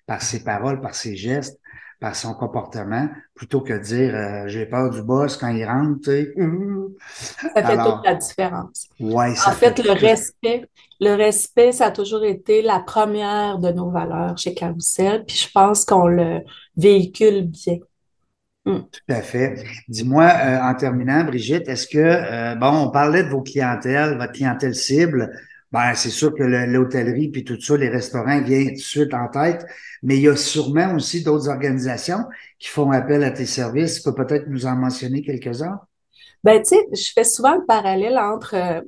par 0.06 0.22
ses 0.22 0.42
paroles, 0.42 0.80
par 0.80 0.94
ses 0.94 1.16
gestes, 1.16 1.60
par 2.04 2.14
son 2.14 2.34
comportement, 2.34 3.08
plutôt 3.34 3.62
que 3.62 3.72
de 3.72 3.78
dire 3.78 4.14
euh, 4.14 4.46
j'ai 4.46 4.66
peur 4.66 4.90
du 4.90 5.00
boss 5.00 5.38
quand 5.38 5.48
il 5.48 5.64
rentre. 5.64 6.04
Ça 6.04 7.48
fait 7.54 7.60
Alors, 7.60 7.96
toute 7.96 8.04
la 8.04 8.14
différence. 8.14 8.88
ouais, 9.00 9.34
ça 9.34 9.48
En 9.48 9.52
fait, 9.54 9.74
fait 9.74 9.82
le 9.82 9.92
respect, 9.92 10.68
le 11.00 11.14
respect, 11.14 11.72
ça 11.72 11.86
a 11.86 11.90
toujours 11.90 12.22
été 12.22 12.60
la 12.60 12.80
première 12.80 13.58
de 13.58 13.70
nos 13.70 13.88
valeurs 13.90 14.36
chez 14.36 14.52
Carousel, 14.52 15.24
puis 15.26 15.34
je 15.34 15.50
pense 15.50 15.86
qu'on 15.86 16.06
le 16.06 16.40
véhicule 16.76 17.46
bien. 17.46 17.78
Mm. 18.66 18.80
Tout 18.80 19.00
à 19.08 19.22
fait. 19.22 19.64
Dis-moi, 19.88 20.24
euh, 20.24 20.60
en 20.60 20.74
terminant, 20.74 21.24
Brigitte, 21.24 21.66
est-ce 21.68 21.86
que, 21.86 21.96
euh, 21.98 22.54
bon, 22.54 22.88
on 22.88 22.90
parlait 22.90 23.24
de 23.24 23.30
vos 23.30 23.40
clientèles, 23.40 24.18
votre 24.18 24.32
clientèle 24.32 24.74
cible. 24.74 25.30
Ben, 25.74 25.94
c'est 25.94 26.10
sûr 26.10 26.34
que 26.34 26.42
le- 26.44 26.66
l'hôtellerie 26.66 27.28
puis 27.30 27.44
tout 27.44 27.60
ça, 27.60 27.76
les 27.76 27.88
restaurants 27.88 28.40
viennent 28.42 28.68
tout 28.68 28.74
de 28.74 28.78
suite 28.78 29.12
en 29.14 29.28
tête, 29.28 29.66
mais 30.02 30.16
il 30.16 30.22
y 30.22 30.28
a 30.28 30.36
sûrement 30.36 30.94
aussi 30.94 31.22
d'autres 31.24 31.48
organisations 31.48 32.24
qui 32.58 32.68
font 32.68 32.90
appel 32.92 33.24
à 33.24 33.30
tes 33.32 33.46
services. 33.46 33.96
Tu 33.96 34.02
peux 34.10 34.14
peut-être 34.14 34.46
nous 34.48 34.66
en 34.66 34.76
mentionner 34.76 35.22
quelques-uns? 35.22 35.80
Ben, 36.42 36.62
tu 36.62 36.68
sais, 36.76 36.86
je 36.92 37.12
fais 37.12 37.24
souvent 37.24 37.54
le 37.56 37.64
parallèle 37.66 38.18
entre 38.18 38.54
euh, 38.54 38.80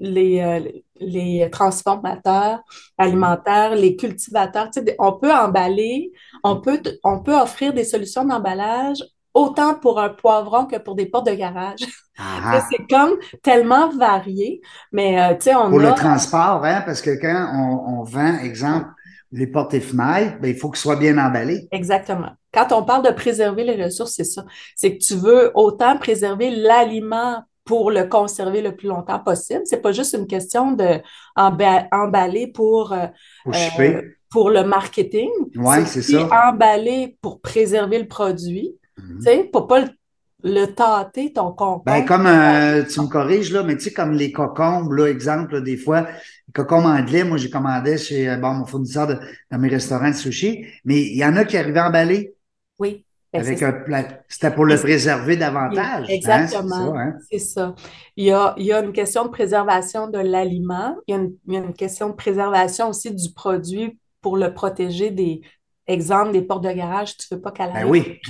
les, 0.00 0.40
euh, 0.40 0.60
les 1.00 1.48
transformateurs 1.50 2.60
alimentaires, 2.98 3.74
les 3.76 3.96
cultivateurs. 3.96 4.70
Tu 4.70 4.82
sais, 4.82 4.96
on 4.98 5.12
peut 5.14 5.32
emballer, 5.32 6.12
on 6.44 6.60
peut, 6.60 6.80
on 7.04 7.22
peut 7.22 7.34
offrir 7.38 7.74
des 7.74 7.84
solutions 7.84 8.24
d'emballage 8.24 8.98
autant 9.34 9.74
pour 9.74 10.00
un 10.00 10.08
poivron 10.08 10.66
que 10.66 10.76
pour 10.76 10.94
des 10.94 11.06
portes 11.06 11.26
de 11.26 11.34
garage. 11.34 11.80
Ah, 12.18 12.60
sais, 12.60 12.66
C'est 12.78 12.86
comme 12.88 13.16
tellement 13.42 13.90
varié, 13.90 14.60
mais 14.92 15.20
euh, 15.20 15.34
tu 15.34 15.44
sais, 15.44 15.54
on 15.54 15.70
Pour 15.70 15.78
le 15.78 15.92
transport, 15.92 16.64
hein, 16.64 16.82
parce 16.84 17.00
que 17.00 17.10
quand 17.20 17.50
on, 17.54 18.00
on 18.00 18.02
vend, 18.04 18.38
exemple, 18.38 18.88
les 19.32 19.46
portes 19.46 19.74
et 19.74 19.80
fenêtres, 19.80 20.38
ben, 20.40 20.48
il 20.48 20.56
faut 20.56 20.70
qu'ils 20.70 20.80
soient 20.80 20.96
bien 20.96 21.18
emballés. 21.18 21.68
Exactement. 21.70 22.30
Quand 22.52 22.72
on 22.72 22.82
parle 22.84 23.04
de 23.04 23.10
préserver 23.12 23.64
les 23.64 23.82
ressources, 23.82 24.14
c'est 24.14 24.24
ça. 24.24 24.44
C'est 24.74 24.96
que 24.96 25.04
tu 25.04 25.14
veux 25.14 25.50
autant 25.54 25.98
préserver 25.98 26.50
l'aliment 26.50 27.42
pour 27.64 27.90
le 27.90 28.04
conserver 28.04 28.62
le 28.62 28.74
plus 28.74 28.88
longtemps 28.88 29.18
possible. 29.18 29.60
C'est 29.64 29.82
pas 29.82 29.92
juste 29.92 30.14
une 30.14 30.26
question 30.26 30.72
de 30.72 31.02
emballer 31.36 32.46
pour, 32.46 32.92
euh, 32.92 33.06
Pour 33.44 33.54
euh, 33.54 34.02
pour 34.30 34.50
le 34.50 34.64
marketing. 34.64 35.28
Ouais, 35.56 35.84
c'est 35.84 36.00
ça. 36.00 36.48
emballer 36.48 37.18
pour 37.20 37.42
préserver 37.42 37.98
le 37.98 38.08
produit. 38.08 38.74
Mhm. 38.98 39.18
Tu 39.18 39.22
sais, 39.24 39.44
pour 39.52 39.66
pas 39.66 39.80
le, 39.80 39.88
le 40.44 40.66
tâter, 40.66 41.32
ton 41.32 41.52
concombre. 41.52 41.82
Ben, 41.86 42.04
comme, 42.04 42.26
euh, 42.26 42.84
tu 42.84 43.00
me 43.00 43.06
corriges, 43.06 43.52
là, 43.52 43.62
mais 43.62 43.76
tu 43.76 43.84
sais, 43.84 43.92
comme 43.92 44.12
les 44.12 44.32
cocombes, 44.32 44.92
là, 44.92 45.06
exemple, 45.06 45.54
là, 45.54 45.60
des 45.60 45.76
fois, 45.76 46.02
les 46.02 46.52
cocombes 46.54 46.86
anglais, 46.86 47.24
moi, 47.24 47.36
j'ai 47.38 47.50
commandé 47.50 47.98
chez, 47.98 48.28
euh, 48.28 48.36
bon, 48.36 48.52
mon 48.54 48.66
fournisseur 48.66 49.06
de, 49.06 49.18
dans 49.50 49.58
mes 49.58 49.68
restaurants 49.68 50.10
de 50.10 50.14
sushi, 50.14 50.64
mais 50.84 51.00
il 51.02 51.16
y 51.16 51.24
en 51.24 51.36
a 51.36 51.44
qui 51.44 51.56
arrivaient 51.56 51.80
emballés 51.80 52.34
Oui. 52.78 53.04
Ben, 53.30 53.42
avec 53.42 53.62
un 53.62 53.72
plat. 53.72 54.22
C'était 54.28 54.50
pour 54.50 54.64
le 54.64 54.76
préserver 54.76 55.36
davantage. 55.36 56.06
hein, 56.08 56.12
Exactement. 56.14 56.94
c'est 57.30 57.38
ça, 57.38 57.64
hein? 57.66 57.74
Il 58.16 58.24
y 58.24 58.30
a, 58.32 58.54
il 58.56 58.64
y 58.64 58.72
a 58.72 58.82
une 58.82 58.92
question 58.92 59.24
de 59.26 59.28
préservation 59.28 60.08
de 60.08 60.18
l'aliment. 60.18 60.96
Il 61.06 61.32
il 61.46 61.52
y 61.54 61.56
a 61.58 61.60
une 61.60 61.74
question 61.74 62.08
de 62.08 62.14
préservation 62.14 62.88
aussi 62.88 63.14
du 63.14 63.30
produit 63.34 63.98
pour 64.22 64.38
le 64.38 64.54
protéger 64.54 65.10
des, 65.10 65.42
exemple, 65.88 66.32
des 66.32 66.42
portes 66.42 66.64
de 66.64 66.72
garage. 66.72 67.16
Tu 67.16 67.26
veux 67.32 67.40
pas 67.40 67.50
qu'elle 67.50 67.72
Ben 67.72 67.84
oui. 67.84 68.20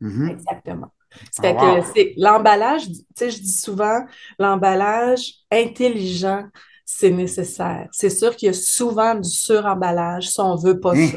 Mhm. 0.00 0.28
Exactement. 0.28 0.92
Ah, 1.12 1.42
fait 1.42 1.54
que 1.56 1.78
wow. 1.78 1.84
c'est 1.94 2.12
l'emballage, 2.18 2.88
tu 2.88 2.98
sais, 3.16 3.30
je 3.30 3.40
dis 3.40 3.52
souvent, 3.56 4.04
l'emballage 4.38 5.32
intelligent, 5.50 6.44
c'est 6.84 7.10
nécessaire. 7.10 7.88
C'est 7.90 8.10
sûr 8.10 8.36
qu'il 8.36 8.46
y 8.46 8.50
a 8.50 8.52
souvent 8.52 9.14
du 9.14 9.28
suremballage 9.28 10.28
si 10.28 10.40
on 10.40 10.54
veut 10.56 10.78
pas 10.78 10.92
Hein? 10.94 11.08
ça. 11.08 11.16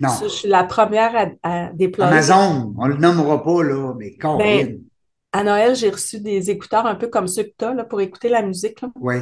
Non. 0.00 0.08
Ça, 0.08 0.24
je 0.24 0.32
suis 0.32 0.48
la 0.48 0.64
première 0.64 1.14
à, 1.14 1.66
à 1.66 1.72
déplorer. 1.72 2.08
Amazon, 2.10 2.74
on 2.76 2.86
le 2.86 2.96
nommera 2.96 3.42
pas, 3.44 3.62
là, 3.62 3.92
mais 3.96 4.16
Corinne. 4.16 4.66
Ben, 4.66 4.80
à 5.32 5.44
Noël, 5.44 5.76
j'ai 5.76 5.90
reçu 5.90 6.20
des 6.20 6.50
écouteurs 6.50 6.86
un 6.86 6.94
peu 6.94 7.08
comme 7.08 7.28
ceux 7.28 7.44
que 7.44 7.52
tu 7.56 7.64
as 7.64 7.74
là, 7.74 7.84
pour 7.84 8.00
écouter 8.00 8.28
la 8.28 8.42
musique. 8.42 8.80
là. 8.80 8.88
Oui. 8.96 9.16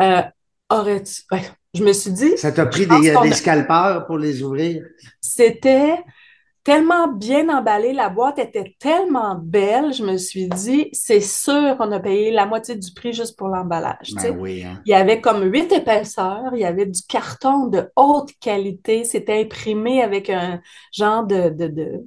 Euh, 0.00 0.22
aurais-tu... 0.70 1.22
ouais, 1.32 1.42
je 1.74 1.84
me 1.84 1.92
suis 1.92 2.10
dit, 2.12 2.36
Ça 2.36 2.52
t'a 2.52 2.66
pris 2.66 2.86
des, 2.86 3.32
scalpeurs 3.32 4.06
pour 4.06 4.18
les 4.18 4.42
ouvrir? 4.42 4.84
c'était 5.20 5.98
tellement 6.62 7.08
bien 7.08 7.48
emballé, 7.48 7.92
la 7.92 8.08
boîte 8.10 8.38
était 8.38 8.76
tellement 8.78 9.34
belle, 9.34 9.92
je 9.94 10.04
me 10.04 10.16
suis 10.18 10.46
dit, 10.48 10.88
c'est 10.92 11.20
sûr 11.20 11.76
qu'on 11.78 11.90
a 11.92 12.00
payé 12.00 12.30
la 12.30 12.46
moitié 12.46 12.76
du 12.76 12.92
prix 12.92 13.12
juste 13.12 13.36
pour 13.38 13.48
l'emballage. 13.48 14.12
Ben 14.14 14.36
oui, 14.38 14.64
hein. 14.64 14.80
Il 14.84 14.90
y 14.90 14.94
avait 14.94 15.20
comme 15.20 15.42
huit 15.44 15.72
épaisseurs, 15.72 16.52
il 16.54 16.60
y 16.60 16.64
avait 16.64 16.86
du 16.86 17.00
carton 17.08 17.66
de 17.66 17.88
haute 17.96 18.30
qualité, 18.40 19.04
c'était 19.04 19.40
imprimé 19.40 20.02
avec 20.02 20.28
un 20.30 20.60
genre 20.92 21.24
de, 21.26 21.48
de, 21.48 21.66
de- 21.68 22.04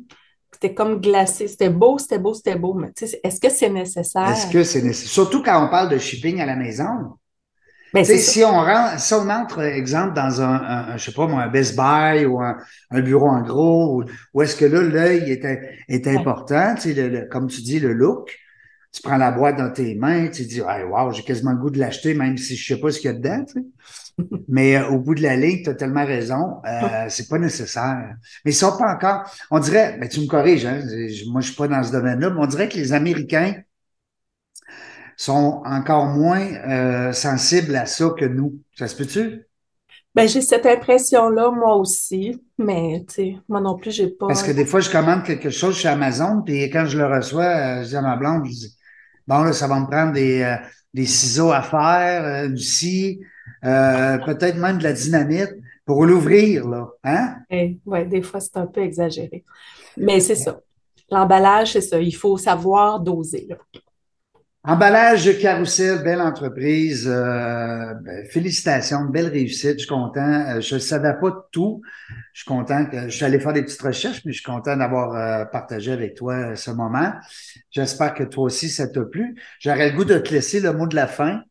C'était 0.53 0.73
comme 0.73 1.01
glacé, 1.01 1.47
c'était 1.47 1.69
beau, 1.69 1.97
c'était 1.97 2.19
beau, 2.19 2.33
c'était 2.33 2.55
beau, 2.55 2.73
mais 2.73 2.91
est-ce 3.23 3.39
que 3.39 3.49
c'est 3.49 3.69
nécessaire? 3.69 4.29
Est-ce 4.29 4.51
que 4.51 4.63
c'est 4.63 4.81
nécessaire? 4.81 5.09
Surtout 5.09 5.41
quand 5.41 5.65
on 5.65 5.69
parle 5.69 5.89
de 5.89 5.97
shipping 5.97 6.39
à 6.41 6.45
la 6.45 6.55
maison. 6.55 7.17
Si 8.01 8.43
on 8.43 8.51
rentre, 8.51 8.99
si 8.99 9.13
on 9.13 9.29
entre, 9.29 9.61
exemple, 9.61 10.13
dans 10.15 10.41
un, 10.41 10.53
un- 10.55 10.87
un, 10.93 10.97
je 10.97 11.05
sais 11.05 11.11
pas 11.13 11.27
moi, 11.27 11.43
un 11.43 11.47
Best 11.47 11.75
Buy 11.75 12.25
ou 12.25 12.41
un, 12.41 12.57
un 12.91 13.01
bureau 13.01 13.27
en 13.29 13.41
gros, 13.41 14.01
où, 14.01 14.05
où 14.33 14.41
est-ce 14.41 14.55
que 14.55 14.65
là, 14.65 14.81
l'œil 14.81 15.31
est, 15.31 15.45
est 15.87 16.07
important, 16.07 16.75
tu 16.75 16.81
sais, 16.81 16.93
le- 16.93 17.09
le- 17.09 17.25
comme 17.27 17.47
tu 17.47 17.61
dis, 17.61 17.79
le 17.79 17.93
look. 17.93 18.35
Tu 18.91 19.01
prends 19.01 19.17
la 19.17 19.31
boîte 19.31 19.57
dans 19.57 19.71
tes 19.71 19.95
mains, 19.95 20.27
tu 20.27 20.45
dis, 20.45 20.59
hey, 20.61 20.83
wow, 20.83 21.11
j'ai 21.11 21.23
quasiment 21.23 21.51
le 21.51 21.57
goût 21.57 21.71
de 21.71 21.79
l'acheter, 21.79 22.13
même 22.13 22.37
si 22.37 22.55
je 22.55 22.75
sais 22.75 22.79
pas 22.79 22.91
ce 22.91 22.99
qu'il 22.99 23.09
y 23.11 23.13
a 23.13 23.17
dedans, 23.17 23.43
tu 23.45 23.53
sais. 23.53 23.65
Mais 24.49 24.77
euh, 24.77 24.89
au 24.89 24.99
bout 24.99 25.15
de 25.15 25.21
la 25.23 25.35
ligne, 25.37 25.63
tu 25.63 25.69
as 25.69 25.75
tellement 25.75 26.05
raison, 26.05 26.61
euh, 26.65 27.05
c'est 27.09 27.27
pas 27.29 27.39
nécessaire. 27.39 28.15
Mais 28.45 28.51
ils 28.51 28.55
sont 28.55 28.77
pas 28.77 28.93
encore, 28.93 29.23
on 29.51 29.59
dirait, 29.59 29.97
ben, 29.99 30.09
tu 30.09 30.21
me 30.21 30.27
corriges, 30.27 30.65
hein, 30.65 30.81
je- 30.81 31.29
moi 31.31 31.41
je 31.41 31.47
suis 31.47 31.55
pas 31.55 31.67
dans 31.67 31.83
ce 31.83 31.91
domaine-là, 31.91 32.29
mais 32.31 32.39
on 32.41 32.47
dirait 32.47 32.69
que 32.69 32.75
les 32.77 32.93
Américains 32.93 33.55
sont 35.17 35.61
encore 35.65 36.07
moins 36.07 36.41
euh, 36.41 37.13
sensibles 37.13 37.75
à 37.75 37.85
ça 37.85 38.13
que 38.17 38.25
nous. 38.25 38.59
Ça 38.75 38.87
se 38.87 38.95
peut-tu? 38.95 39.45
Ben, 40.15 40.27
j'ai 40.27 40.41
cette 40.41 40.67
impression-là, 40.67 41.49
moi 41.49 41.75
aussi, 41.75 42.39
mais 42.59 43.03
moi 43.47 43.61
non 43.61 43.77
plus, 43.77 43.91
j'ai 43.91 44.09
pas. 44.09 44.27
Parce 44.27 44.43
que 44.43 44.51
des 44.51 44.65
fois, 44.65 44.79
je 44.79 44.91
commande 44.91 45.23
quelque 45.23 45.49
chose 45.49 45.75
chez 45.75 45.87
Amazon, 45.87 46.43
puis 46.43 46.69
quand 46.69 46.85
je 46.85 46.99
le 46.99 47.07
reçois, 47.07 47.45
euh, 47.45 47.83
je 47.83 47.89
dis 47.89 47.95
à 47.95 48.01
ma 48.01 48.15
blonde, 48.15 48.45
je 48.45 48.51
dis, 48.51 48.77
bon, 49.27 49.41
là, 49.41 49.53
ça 49.53 49.67
va 49.67 49.79
me 49.79 49.87
prendre 49.87 50.13
des, 50.13 50.43
euh, 50.43 50.55
des 50.93 51.07
ciseaux 51.07 51.51
à 51.51 51.63
faire, 51.63 52.47
du 52.47 52.61
scie, 52.61 53.21
euh, 53.65 54.17
peut-être 54.19 54.57
même 54.57 54.77
de 54.77 54.83
la 54.83 54.93
dynamite 54.93 55.55
pour 55.85 56.05
l'ouvrir, 56.05 56.67
là. 56.67 56.89
Hein? 57.03 57.37
Oui, 57.49 57.79
ouais, 57.85 58.05
des 58.05 58.21
fois, 58.21 58.39
c'est 58.39 58.57
un 58.57 58.67
peu 58.67 58.81
exagéré. 58.81 59.43
Mais 59.97 60.19
c'est 60.19 60.35
ça. 60.35 60.59
L'emballage, 61.09 61.73
c'est 61.73 61.81
ça. 61.81 61.99
Il 61.99 62.15
faut 62.15 62.37
savoir 62.37 62.99
doser. 62.99 63.47
Là. 63.49 63.57
Emballage 64.65 65.39
Carousel, 65.39 66.03
belle 66.03 66.21
entreprise. 66.21 67.05
Euh, 67.05 67.93
ben, 67.95 68.25
félicitations, 68.29 69.03
belle 69.03 69.27
réussite. 69.27 69.73
Je 69.73 69.79
suis 69.79 69.87
content. 69.87 70.21
Euh, 70.21 70.61
je 70.61 70.75
ne 70.75 70.79
savais 70.79 71.13
pas 71.19 71.49
tout. 71.51 71.81
Je 72.31 72.43
suis 72.43 72.47
content 72.47 72.85
que 72.85 73.09
je 73.09 73.13
suis 73.13 73.25
allé 73.25 73.41
faire 73.41 73.51
des 73.51 73.63
petites 73.63 73.81
recherches, 73.81 74.21
mais 74.23 74.31
je 74.31 74.37
suis 74.37 74.49
content 74.49 74.77
d'avoir 74.77 75.15
euh, 75.15 75.43
partagé 75.43 75.91
avec 75.91 76.15
toi 76.15 76.55
ce 76.55 76.71
moment. 76.71 77.11
J'espère 77.71 78.13
que 78.13 78.23
toi 78.23 78.45
aussi, 78.45 78.69
ça 78.69 78.87
t'a 78.87 79.01
plu. 79.01 79.35
J'aurais 79.59 79.89
le 79.91 79.97
goût 79.97 80.05
de 80.05 80.17
te 80.17 80.33
laisser 80.33 80.61
le 80.61 80.71
mot 80.71 80.87
de 80.87 80.95
la 80.95 81.07
fin. 81.07 81.41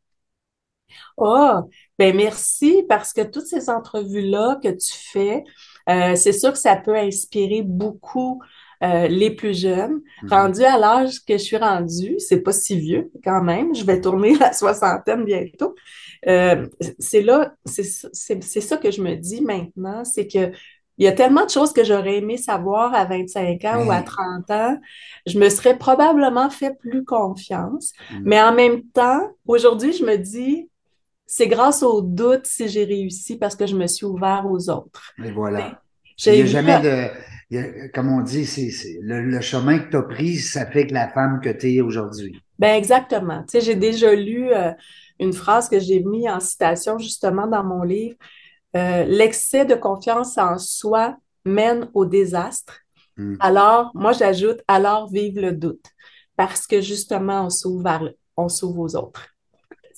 Oh, 1.19 1.71
ben 1.99 2.17
merci 2.17 2.83
parce 2.89 3.13
que 3.13 3.21
toutes 3.21 3.47
ces 3.47 3.69
entrevues-là 3.69 4.59
que 4.63 4.69
tu 4.69 4.93
fais, 5.13 5.45
c'est 5.87 6.33
sûr 6.33 6.53
que 6.53 6.59
ça 6.59 6.77
peut 6.77 6.97
inspirer 6.97 7.63
beaucoup 7.63 8.43
euh, 8.83 9.07
les 9.09 9.31
plus 9.31 9.59
jeunes. 9.59 10.01
Mhm. 10.23 10.29
Rendus 10.29 10.65
à 10.65 10.79
l'âge 10.79 11.25
que 11.25 11.35
je 11.35 11.43
suis 11.43 11.57
rendue, 11.57 12.17
c'est 12.19 12.41
pas 12.41 12.53
si 12.53 12.79
vieux 12.79 13.11
quand 13.23 13.43
même, 13.43 13.75
je 13.75 13.85
vais 13.85 14.01
tourner 14.01 14.37
la 14.39 14.53
soixantaine 14.53 15.25
bientôt. 15.25 15.75
Euh, 16.27 16.67
c'est 16.99 17.23
là, 17.23 17.55
c'est 17.65 18.61
ça 18.61 18.77
que 18.77 18.91
je 18.91 19.03
me 19.03 19.15
dis 19.15 19.41
maintenant, 19.41 20.05
c'est 20.05 20.27
que 20.27 20.53
il 20.99 21.05
y 21.07 21.09
a 21.09 21.13
tellement 21.13 21.45
de 21.45 21.51
choses 21.51 21.73
que 21.73 21.85
j'aurais 21.85 22.19
aimé 22.19 22.37
savoir 22.37 22.95
à 22.95 23.07
25 23.07 23.65
ans 23.65 23.87
ou 23.87 23.91
à 23.91 24.03
30 24.03 24.51
ans. 24.51 24.79
Je 25.27 25.39
me 25.39 25.49
serais 25.49 25.77
probablement 25.79 26.51
fait 26.51 26.79
plus 26.79 27.05
confiance. 27.05 27.93
Mhm. 28.11 28.23
Mais 28.25 28.41
en 28.41 28.53
même 28.53 28.83
temps, 28.93 29.31
aujourd'hui, 29.47 29.93
je 29.93 30.05
me 30.05 30.17
dis, 30.17 30.69
c'est 31.27 31.49
grâce 31.49 31.83
aux 31.83 32.03
doutes 32.03 32.47
si 32.47 32.69
j'ai 32.69 32.85
réussi 32.85 33.39
parce 33.39 33.57
que 33.57 33.67
je 33.67 33.75
me 33.75 33.87
suis 33.87 34.05
ouvert 34.05 34.45
aux 34.49 34.69
autres. 34.69 35.13
Et 35.25 35.31
voilà. 35.31 35.82
Il 36.27 36.33
n'y 36.33 36.43
a 36.43 36.47
jamais 36.47 36.81
de 36.81 37.11
comme 37.93 38.11
on 38.11 38.23
dit, 38.23 38.47
c'est 38.47 38.71
le, 39.03 39.41
chemin 39.41 39.79
que 39.79 39.91
tu 39.91 39.97
as 39.97 40.03
pris, 40.03 40.37
ça 40.37 40.67
fait 40.67 40.87
que 40.87 40.95
la 40.95 41.09
femme 41.09 41.41
que 41.43 41.51
tu 41.51 41.75
es 41.75 41.81
aujourd'hui. 41.81 42.41
Ben 42.59 42.75
exactement. 42.77 43.43
Tu 43.43 43.53
sais, 43.53 43.61
j'ai 43.61 43.75
déjà 43.75 44.15
lu 44.15 44.53
euh, 44.53 44.71
une 45.19 45.33
phrase 45.33 45.69
que 45.69 45.79
j'ai 45.79 46.03
mis 46.03 46.29
en 46.31 46.41
citation 46.41 46.99
justement 46.99 47.47
dans 47.47 47.65
mon 47.65 47.83
livre. 47.83 48.17
Euh, 48.77 49.05
l'excès 49.05 49.67
de 49.67 49.75
confiance 49.75 50.39
en 50.39 50.57
soi 50.59 51.17
mène 51.45 51.91
au 51.93 52.07
désastre. 52.07 52.81
Hmm. 53.17 53.37
Alors, 53.41 53.91
moi, 53.95 54.13
j'ajoute, 54.13 54.61
alors 54.67 55.11
vive 55.11 55.39
le 55.39 55.53
doute. 55.53 55.85
Parce 56.37 56.67
que 56.67 56.81
justement, 56.81 57.49
on 58.37 58.49
s'ouvre 58.49 58.79
aux 58.79 58.97
autres. 58.97 59.32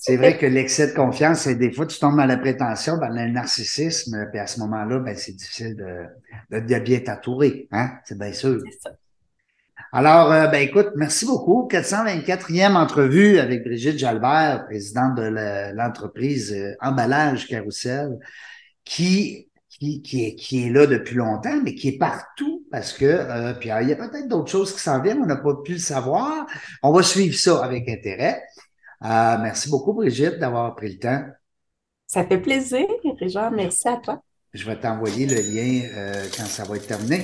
C'est 0.07 0.19
vrai 0.19 0.37
que 0.37 0.45
l'excès 0.45 0.89
de 0.89 0.93
confiance, 0.93 1.49
des 1.49 1.73
fois, 1.73 1.87
tu 1.87 1.99
tombes 1.99 2.19
dans 2.19 2.27
la 2.27 2.37
prétention, 2.37 2.99
dans 2.99 3.09
le 3.09 3.27
narcissisme, 3.31 4.29
puis 4.31 4.39
à 4.39 4.47
ce 4.47 4.61
moment-là, 4.61 4.99
ben, 4.99 5.17
c'est 5.17 5.33
difficile 5.33 5.77
de, 5.77 6.61
de, 6.61 6.79
bien 6.79 7.01
t'entourer. 7.01 7.69
Hein? 7.73 7.91
C'est 8.05 8.19
bien 8.19 8.35
sûr. 8.35 8.61
Ça. 8.83 8.91
Alors, 9.93 10.31
euh, 10.31 10.47
ben 10.49 10.59
écoute, 10.59 10.91
merci 10.97 11.25
beaucoup. 11.25 11.67
424e 11.71 12.75
entrevue 12.77 13.39
avec 13.39 13.65
Brigitte 13.65 13.99
Jalbert, 13.99 14.67
présidente 14.67 15.15
de 15.15 15.73
l'entreprise 15.75 16.53
euh, 16.53 16.75
Emballage 16.83 17.49
Carousel, 17.49 18.19
qui, 18.85 19.49
qui, 19.71 20.03
qui, 20.03 20.27
est, 20.27 20.35
qui 20.35 20.67
est 20.67 20.71
là 20.71 20.87
depuis 20.87 21.15
longtemps, 21.15 21.63
mais 21.63 21.75
qui 21.75 21.89
est 21.89 21.99
partout 21.99 22.67
parce 22.71 22.93
que, 22.93 23.07
euh, 23.07 23.55
puis 23.55 23.71
il 23.81 23.89
y 23.89 23.93
a 23.93 23.97
peut-être 23.97 24.29
d'autres 24.29 24.51
choses 24.51 24.75
qui 24.75 24.81
s'en 24.81 25.01
viennent, 25.01 25.23
on 25.23 25.27
n'a 25.27 25.37
pas 25.37 25.55
pu 25.65 25.73
le 25.73 25.79
savoir. 25.79 26.45
On 26.83 26.93
va 26.93 27.03
suivre 27.03 27.37
ça 27.37 27.65
avec 27.65 27.89
intérêt. 27.89 28.43
Euh, 29.05 29.37
merci 29.39 29.69
beaucoup, 29.69 29.93
Brigitte, 29.93 30.39
d'avoir 30.39 30.75
pris 30.75 30.95
le 30.95 30.99
temps. 30.99 31.23
Ça 32.07 32.25
fait 32.25 32.39
plaisir, 32.39 32.87
Régent. 33.19 33.51
Merci 33.51 33.89
à 33.89 33.97
toi. 33.97 34.23
Je 34.53 34.65
vais 34.65 34.77
t'envoyer 34.77 35.27
le 35.27 35.35
lien 35.35 35.83
euh, 35.95 36.27
quand 36.37 36.47
ça 36.47 36.65
va 36.65 36.77
être 36.77 36.87
terminé. 36.87 37.23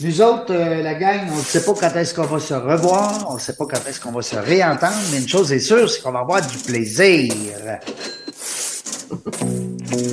Nous 0.00 0.22
autres, 0.22 0.54
euh, 0.54 0.82
la 0.82 0.94
gang, 0.94 1.28
on 1.30 1.36
ne 1.36 1.42
sait 1.42 1.62
pas 1.62 1.74
quand 1.74 1.94
est-ce 1.94 2.14
qu'on 2.14 2.24
va 2.24 2.40
se 2.40 2.54
revoir, 2.54 3.30
on 3.30 3.34
ne 3.34 3.38
sait 3.38 3.54
pas 3.54 3.66
quand 3.66 3.86
est-ce 3.86 4.00
qu'on 4.00 4.12
va 4.12 4.22
se 4.22 4.36
réentendre, 4.36 4.96
mais 5.12 5.18
une 5.18 5.28
chose 5.28 5.52
est 5.52 5.60
sûre, 5.60 5.90
c'est 5.90 6.00
qu'on 6.00 6.12
va 6.12 6.20
avoir 6.20 6.40
du 6.40 6.56
plaisir. 6.58 7.34